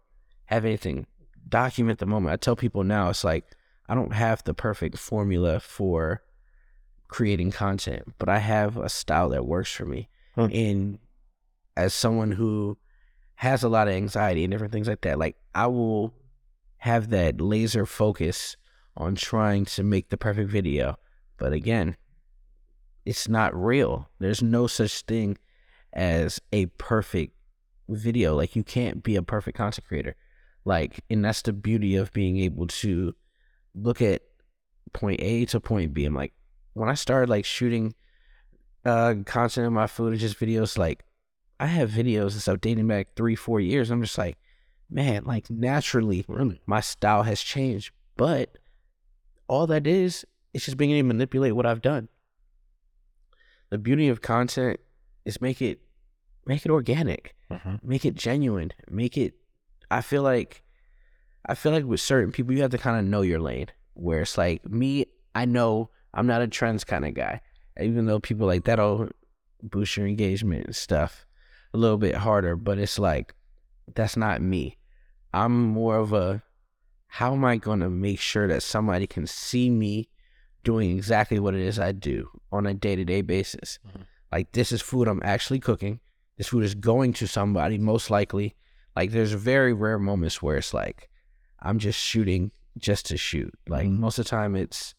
[0.46, 1.06] have anything,
[1.48, 2.32] document the moment.
[2.32, 3.44] I tell people now, it's like
[3.88, 6.22] I don't have the perfect formula for
[7.08, 10.08] creating content, but I have a style that works for me.
[10.34, 10.48] Hmm.
[10.52, 10.98] And
[11.76, 12.78] as someone who
[13.36, 16.14] has a lot of anxiety and different things like that, like I will
[16.78, 18.56] have that laser focus
[18.96, 20.98] on trying to make the perfect video.
[21.36, 21.96] But again,
[23.04, 24.08] it's not real.
[24.18, 25.38] There's no such thing
[25.92, 27.34] as a perfect
[27.88, 28.34] video.
[28.34, 30.16] Like you can't be a perfect content creator.
[30.64, 33.14] Like, and that's the beauty of being able to
[33.74, 34.22] look at
[34.92, 36.04] point A to point B.
[36.04, 36.32] I'm like,
[36.76, 37.94] when I started like shooting
[38.84, 41.04] uh content in my footage, just videos, like
[41.58, 43.90] I have videos and stuff dating back three, four years.
[43.90, 44.36] I'm just like,
[44.90, 46.60] man, like naturally, Really?
[46.66, 47.92] my style has changed.
[48.16, 48.58] But
[49.48, 52.08] all that is, it's just being able to manipulate what I've done.
[53.70, 54.78] the beauty of content
[55.24, 55.80] is make it
[56.46, 57.82] make it organic, Mhm.
[57.82, 59.34] make it genuine, make it.
[59.90, 60.62] I feel like,
[61.44, 63.66] I feel like with certain people, you have to kind of know your lane.
[63.94, 67.42] Where it's like me, I know I'm not a trends kind of guy.
[67.80, 69.10] Even though people like that'll
[69.62, 71.26] boost your engagement and stuff
[71.74, 73.34] a little bit harder, but it's like
[73.94, 74.78] that's not me.
[75.32, 76.42] I'm more of a
[77.08, 80.08] how am I going to make sure that somebody can see me
[80.64, 83.78] doing exactly what it is I do on a day to day basis?
[83.86, 84.06] Mhm.
[84.32, 86.00] Like, this is food I'm actually cooking.
[86.36, 88.56] This food is going to somebody, most likely.
[88.96, 91.08] Like, there's very rare moments where it's like,
[91.60, 93.54] I'm just shooting just to shoot.
[93.68, 93.98] Like, Mhm.
[93.98, 94.94] most of the time, it's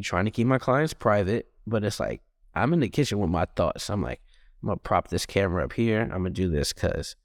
[0.00, 2.22] trying to keep my clients private, but it's like,
[2.54, 3.90] I'm in the kitchen with my thoughts.
[3.90, 4.20] I'm like,
[4.62, 6.02] I'm to prop this camera up here.
[6.12, 7.16] I'm to do this because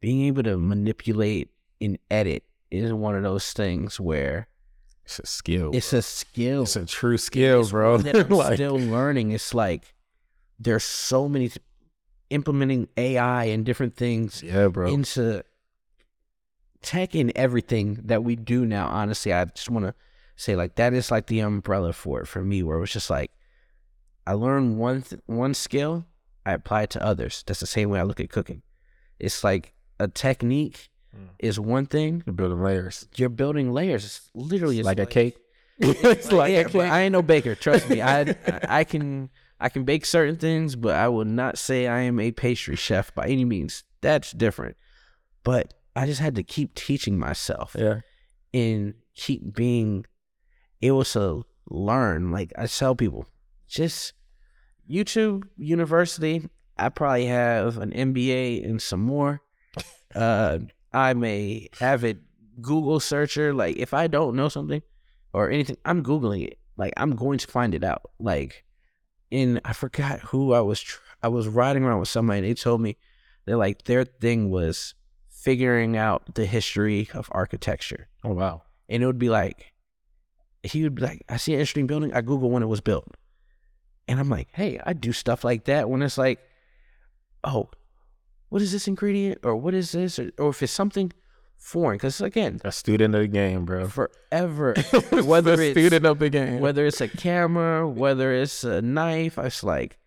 [0.00, 1.50] being able to manipulate
[1.80, 4.48] and edit is one of those things where
[5.04, 5.70] It's a skill.
[5.74, 6.62] it's a skill.
[6.62, 7.98] It's a true skill, It's bro.
[7.98, 9.30] that Like, still learning.
[9.32, 9.94] It's like
[10.58, 11.58] there's so many th-
[12.30, 14.88] implementing AI and different things yeah, bro.
[14.92, 15.42] into
[16.82, 18.86] tech and everything that we do now.
[18.88, 19.94] Honestly, I just want to
[20.36, 23.10] say like that is like the umbrella for it for me, where it was just
[23.10, 23.30] like
[24.26, 26.06] I learned one th- one skill,
[26.44, 27.42] I apply it to others.
[27.46, 28.62] That's the same way I look at cooking.
[29.18, 31.28] It's like a technique Mm.
[31.38, 32.22] is one thing.
[32.26, 33.08] You're building layers.
[33.16, 34.04] You're building layers.
[34.04, 35.38] It's literally it's like a cake.
[35.78, 36.82] it's like yeah, cake.
[36.90, 37.54] I ain't no baker.
[37.54, 38.02] Trust me.
[38.02, 38.36] I
[38.68, 42.32] I can I can bake certain things, but I will not say I am a
[42.32, 43.84] pastry chef by any means.
[44.02, 44.76] That's different.
[45.42, 48.00] But I just had to keep teaching myself Yeah.
[48.52, 50.04] and keep being
[50.82, 52.30] able to learn.
[52.30, 53.26] Like I tell people,
[53.68, 54.12] just
[54.88, 56.48] YouTube University.
[56.78, 59.40] I probably have an MBA and some more.
[60.14, 60.60] Uh,
[60.94, 62.20] I'm a avid
[62.62, 63.52] Google searcher.
[63.52, 64.80] Like if I don't know something
[65.34, 66.58] or anything, I'm googling it.
[66.78, 68.10] Like I'm going to find it out.
[68.18, 68.64] Like,
[69.30, 70.80] and I forgot who I was.
[70.80, 72.38] Tr- I was riding around with somebody.
[72.38, 72.96] and They told me
[73.44, 74.94] they're like their thing was
[75.28, 78.62] figuring out the history of architecture, Oh wow.
[78.88, 79.74] and it would be like
[80.66, 82.12] he would be like, I see an interesting building.
[82.12, 83.08] I Google when it was built,
[84.08, 86.40] and I'm like, hey, I do stuff like that when it's like,
[87.44, 87.70] oh,
[88.48, 91.12] what is this ingredient or what is this or, or if it's something
[91.58, 93.88] foreign because again A student of the game, bro.
[93.88, 94.74] forever
[95.10, 96.60] Whether the it's student of the game.
[96.60, 99.98] whether it's a camera whether it's a knife it's like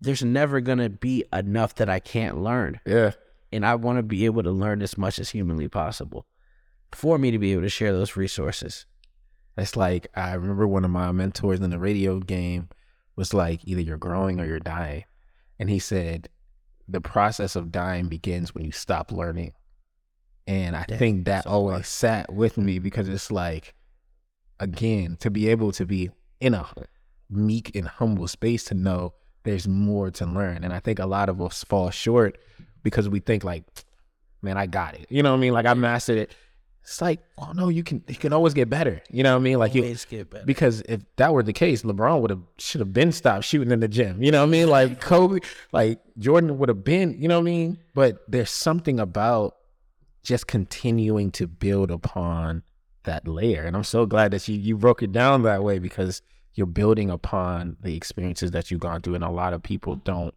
[0.00, 3.12] there's never gonna be enough that i can't learn yeah.
[3.52, 6.26] and i want to be able to learn as much as humanly possible
[6.90, 8.84] for me to be able to share those resources
[9.56, 12.68] It's like I remember one of my mentors in the radio game
[13.16, 15.04] was like either you're growing or you're dying.
[15.58, 16.28] And he said
[16.88, 19.52] the process of dying begins when you stop learning.
[20.46, 21.86] And I Yeah, think that so always hard.
[21.86, 23.74] sat with me because it's like
[24.58, 26.66] again, to be able to be in a
[27.28, 30.62] meek and humble space to know there's more to learn.
[30.64, 32.38] And I think a lot of us fall short
[32.82, 33.64] because we think like,
[34.40, 35.06] man, I got it.
[35.10, 35.52] You know what I mean?
[35.52, 36.34] Like I mastered it.
[36.82, 39.02] It's like, oh no, you can you can always get better.
[39.08, 39.58] You know what I mean?
[39.58, 40.44] Like you Always get better.
[40.44, 43.80] because if that were the case, LeBron would have should have been stopped shooting in
[43.80, 44.20] the gym.
[44.22, 44.68] You know what I mean?
[44.68, 45.38] Like Kobe,
[45.72, 47.14] like Jordan would have been.
[47.20, 47.78] You know what I mean?
[47.94, 49.54] But there's something about
[50.24, 52.62] just continuing to build upon
[53.04, 56.20] that layer, and I'm so glad that you you broke it down that way because
[56.54, 60.34] you're building upon the experiences that you've gone through, and a lot of people don't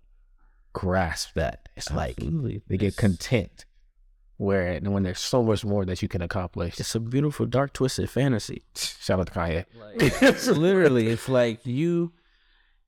[0.74, 1.70] grasp that.
[1.76, 2.62] It's like Absolutely.
[2.68, 3.66] they get content
[4.38, 6.80] where and when there's so much more that you can accomplish.
[6.80, 9.66] it's a beautiful dark twisted fantasy Shout out to Kanye.
[9.80, 12.12] Like, it's literally, it's like you,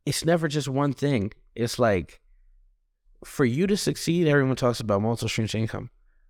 [0.06, 1.32] it's never just one thing.
[1.56, 2.22] It's like
[3.24, 5.90] for you to succeed, everyone talks about multiple streams of income.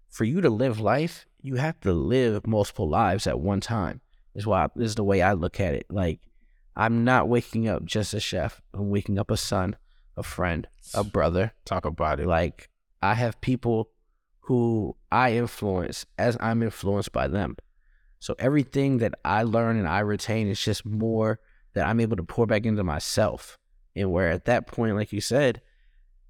[0.10, 4.02] For you to live life, you have to live multiple lives at one time.
[4.36, 5.88] Is why this is the way I look at it.
[5.90, 6.20] Like
[6.76, 8.62] I'm not waking up just a chef.
[8.74, 9.76] I'm waking up a son,
[10.16, 11.54] a friend, a brother.
[11.66, 12.28] Talk about it.
[12.28, 12.70] Like
[13.02, 13.90] I have people
[14.48, 17.58] who I influence as I'm influenced by them.
[18.20, 21.42] So everything that I learn and I retain is just more
[21.74, 23.58] that I'm able to pour back into myself.
[23.94, 25.62] And where at that point, like you said,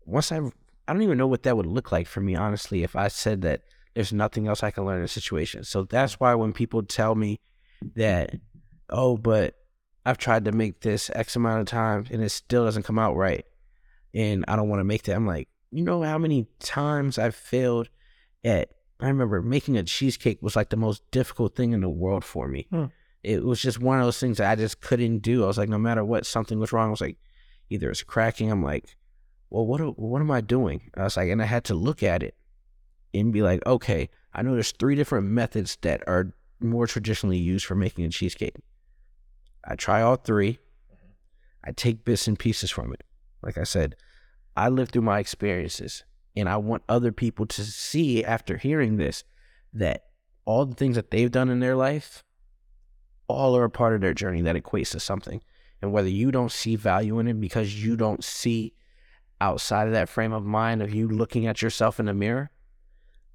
[0.04, 0.40] once I
[0.88, 3.44] I don't even know what that would look like for me, honestly, if I said
[3.44, 3.62] that
[3.94, 5.64] there's nothing else I can learn in a situation.
[5.64, 7.40] So that's why when people tell me
[7.96, 8.34] that,
[8.90, 9.54] oh, but
[10.08, 13.16] I've tried to make this X amount of times and it still doesn't come out
[13.16, 13.46] right.
[14.16, 15.16] And I don't want to make that.
[15.16, 17.90] I'm like, you know how many times I've failed
[18.48, 22.24] at I remember making a cheesecake was like the most difficult thing in the world
[22.24, 22.66] for me.
[22.72, 22.86] Hmm.
[23.24, 25.44] It was just one of those things that I just couldn't do.
[25.44, 26.88] I was like, no matter what, something was wrong.
[26.88, 27.18] I was like,
[27.70, 28.52] either it's cracking.
[28.52, 28.96] I'm like,
[29.50, 30.90] well, what what am I doing?
[30.96, 32.36] I was like, and I had to look at it
[33.14, 37.66] and be like, okay, I know there's three different methods that are more traditionally used
[37.66, 38.56] for making a cheesecake.
[39.64, 40.60] I try all three.
[41.64, 43.04] I take bits and pieces from it.
[43.42, 43.96] Like I said,
[44.56, 46.04] I live through my experiences
[46.40, 49.24] and I want other people to see after hearing this
[49.74, 50.06] that
[50.46, 52.24] all the things that they've done in their life
[53.28, 55.42] all are a part of their journey that equates to something.
[55.82, 58.74] And whether you don't see value in it because you don't see
[59.40, 62.50] outside of that frame of mind of you looking at yourself in the mirror,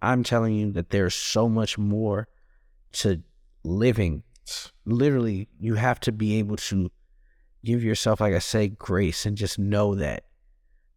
[0.00, 2.28] I'm telling you that there's so much more
[2.92, 3.22] to
[3.62, 4.24] living.
[4.84, 6.90] Literally, you have to be able to
[7.64, 10.24] give yourself, like I say, grace and just know that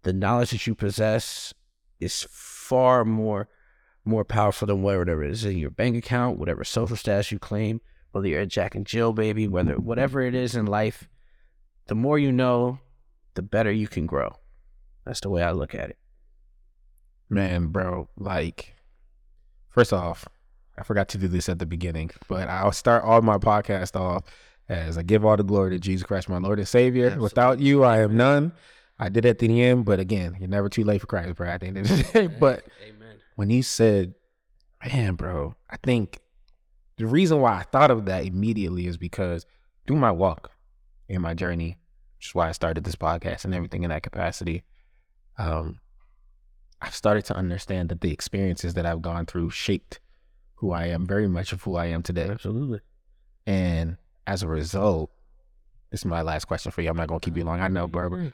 [0.01, 1.53] the knowledge that you possess
[1.99, 3.47] is far more
[4.05, 7.81] more powerful than whatever it is in your bank account, whatever social status you claim,
[8.11, 11.09] whether you're a Jack and Jill baby, whether whatever it is in life,
[11.87, 12.79] the more you know,
[13.33, 14.37] the better you can grow.
[15.05, 15.97] That's the way I look at it.
[17.29, 18.75] Man, bro, like,
[19.69, 20.27] first off,
[20.77, 24.23] I forgot to do this at the beginning, but I'll start all my podcast off
[24.69, 27.05] as I give all the glory to Jesus Christ, my Lord and Savior.
[27.05, 27.23] Absolutely.
[27.23, 28.51] Without you, I am none.
[28.97, 31.47] I did at the end, but again, you're never too late for Christ, bro.
[31.47, 33.17] At the end of the day, but Amen.
[33.35, 34.13] when you said,
[34.85, 36.19] "Man, bro," I think
[36.97, 39.45] the reason why I thought of that immediately is because
[39.85, 40.51] through my walk
[41.09, 41.77] in my journey,
[42.17, 44.63] which is why I started this podcast and everything in that capacity,
[45.37, 45.79] um,
[46.81, 49.99] I've started to understand that the experiences that I've gone through shaped
[50.55, 52.29] who I am, very much of who I am today.
[52.29, 52.79] Absolutely.
[53.45, 55.11] And as a result,
[55.91, 56.89] this is my last question for you.
[56.89, 57.59] I'm not gonna keep you long.
[57.59, 58.31] I know, bro.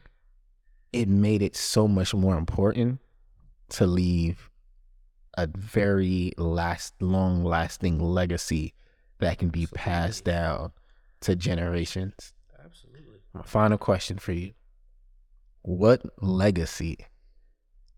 [0.93, 2.99] It made it so much more important
[3.69, 4.49] to leave
[5.37, 8.73] a very last, long lasting legacy
[9.19, 9.77] that can be Absolutely.
[9.77, 10.71] passed down
[11.21, 12.33] to generations.
[12.63, 13.19] Absolutely.
[13.33, 14.51] My final question for you:
[15.61, 16.97] What legacy,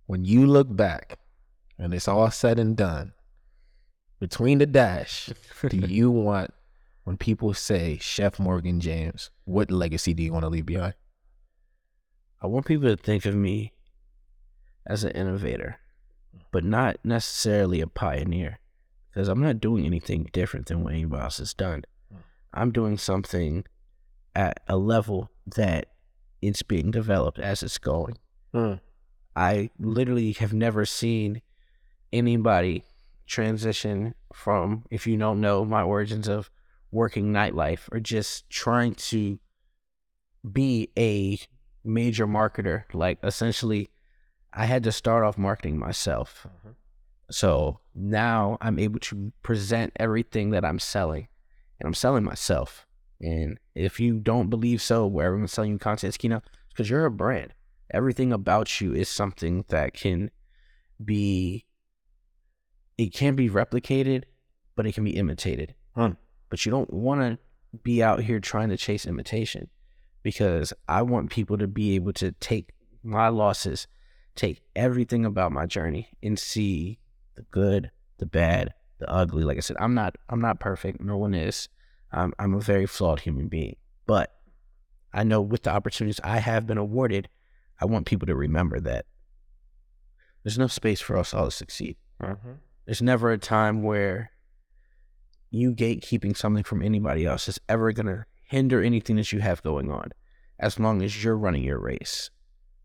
[0.06, 1.18] when you look back
[1.80, 3.14] and it's all said and done,
[4.20, 5.30] between the dash,
[5.68, 6.54] do you want
[7.04, 10.94] when people say Chef Morgan James, what legacy do you want to leave behind?
[12.44, 13.72] I want people to think of me
[14.86, 15.78] as an innovator,
[16.52, 18.60] but not necessarily a pioneer,
[19.10, 21.84] because I'm not doing anything different than what anybody else has done.
[22.54, 23.64] I'm doing something
[24.36, 25.88] at a level that
[26.42, 28.18] it's being developed as it's going.
[28.54, 28.74] Hmm.
[29.38, 31.42] I literally have never seen
[32.12, 32.84] anybody
[33.26, 36.52] transition from, if you don't know my origins of
[36.92, 39.40] working nightlife or just trying to
[40.52, 41.40] be a
[41.84, 43.90] major marketer, like essentially,
[44.54, 46.48] I had to start off marketing myself.
[46.48, 46.72] Mm-hmm.
[47.32, 51.28] So now I'm able to present everything that I'm selling,
[51.80, 52.86] and I'm selling myself.
[53.20, 57.12] And if you don't believe so, where everyone's selling you content, Kino, because you're a
[57.12, 57.54] brand.
[57.92, 60.32] Everything about you is something that can
[61.04, 61.66] be
[62.98, 64.24] it can be replicated,
[64.76, 65.74] but it can be imitated.
[65.96, 66.12] Hmm.
[66.50, 67.40] But you don't want to
[67.82, 69.70] be out here trying to chase imitation
[70.24, 72.72] because I want people to be able to take
[73.04, 73.88] my losses,
[74.36, 77.00] take everything about my journey and see
[77.36, 79.44] the good, the bad, the ugly.
[79.44, 81.02] Like I said, I'm not I'm not perfect.
[81.02, 81.68] No one is.
[82.12, 83.76] I'm I'm a very flawed human being.
[84.08, 84.34] But
[85.14, 87.30] I know with the opportunities I have been awarded,
[87.80, 89.06] I want people to remember that
[90.44, 91.98] there's enough space for us all to succeed.
[92.22, 92.54] Mm-hmm.
[92.86, 94.32] There's never a time where
[95.50, 99.64] you gatekeeping something from anybody else is ever going to hinder anything that you have
[99.64, 100.12] going on
[100.60, 102.30] as long as you're running your race.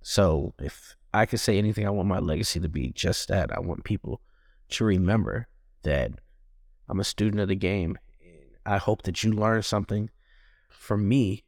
[0.02, 3.54] So if I could say anything, I want my legacy to be just that.
[3.54, 4.22] I want people
[4.70, 5.46] to remember
[5.82, 6.12] that
[6.88, 7.98] I'm a student of the game.
[8.64, 10.08] I hope that you learn something
[10.70, 11.44] from me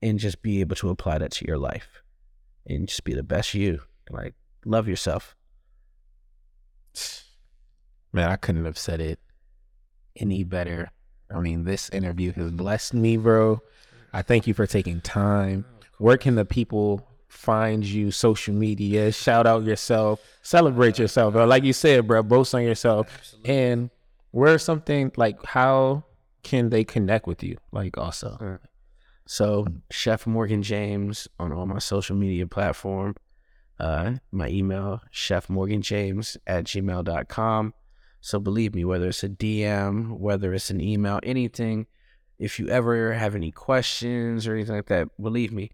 [0.00, 2.04] and just be able to apply that to your life
[2.68, 3.80] and just be the best you.
[4.10, 5.34] Like, love yourself.
[8.12, 9.18] Man, I couldn't have said it
[10.14, 10.92] any better.
[11.34, 13.60] I mean, this interview has blessed me, bro.
[14.12, 15.64] I thank you for taking time.
[15.98, 18.10] Where can the people find you?
[18.10, 21.44] Social media, shout out yourself, celebrate yourself, bro.
[21.46, 23.08] Like you said, bro, boast on yourself.
[23.14, 23.54] Absolutely.
[23.54, 23.90] And
[24.30, 26.04] where something like how
[26.42, 27.56] can they connect with you?
[27.72, 28.58] Like also.
[29.26, 33.16] So Chef Morgan James on all my social media platform.
[33.78, 37.74] Uh, my email, chefmorganjames at gmail.com.
[38.26, 41.86] So believe me, whether it's a DM, whether it's an email, anything,
[42.40, 45.70] if you ever have any questions or anything like that, believe me,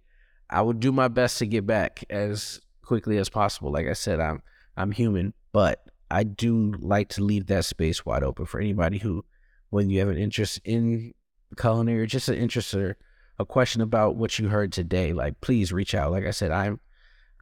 [0.50, 3.72] I will do my best to get back as quickly as possible.
[3.72, 4.42] Like I said, I'm
[4.76, 9.24] I'm human, but I do like to leave that space wide open for anybody who,
[9.70, 11.14] when you have an interest in
[11.56, 12.98] culinary or just an interest or
[13.38, 16.12] a question about what you heard today, like please reach out.
[16.12, 16.80] Like I said, I'm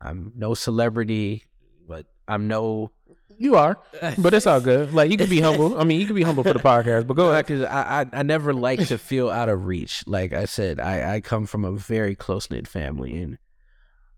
[0.00, 1.46] I'm no celebrity,
[1.88, 2.92] but I'm no
[3.38, 3.78] you are,
[4.18, 4.92] but it's all good.
[4.92, 5.78] Like you can be humble.
[5.78, 7.06] I mean, you can be humble for the podcast.
[7.06, 7.46] But go ahead.
[7.46, 10.04] Because I, I, I never like to feel out of reach.
[10.06, 13.38] Like I said, I, I come from a very close knit family, and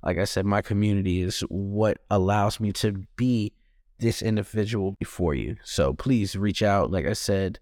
[0.03, 3.53] like I said, my community is what allows me to be
[3.99, 5.57] this individual before you.
[5.63, 6.91] So please reach out.
[6.91, 7.61] Like I said,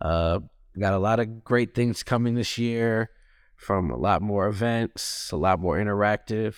[0.00, 0.40] uh,
[0.78, 3.10] got a lot of great things coming this year
[3.56, 6.54] from a lot more events, a lot more interactive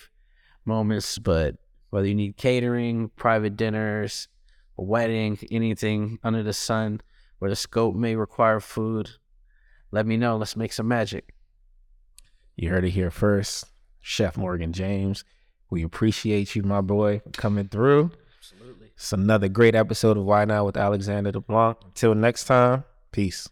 [0.65, 1.19] moments.
[1.19, 1.55] But
[1.89, 4.27] whether you need catering, private dinners,
[4.77, 7.01] a wedding, anything under the sun
[7.39, 9.09] where the scope may require food,
[9.91, 10.37] let me know.
[10.37, 11.33] Let's make some magic.
[12.55, 13.65] You heard it here first.
[14.01, 15.23] Chef Morgan James.
[15.69, 18.11] We appreciate you, my boy, coming through.
[18.37, 18.87] Absolutely.
[18.95, 21.75] It's another great episode of Why Not with AlexanderTheBlanc.
[21.85, 23.49] Until next time, peace.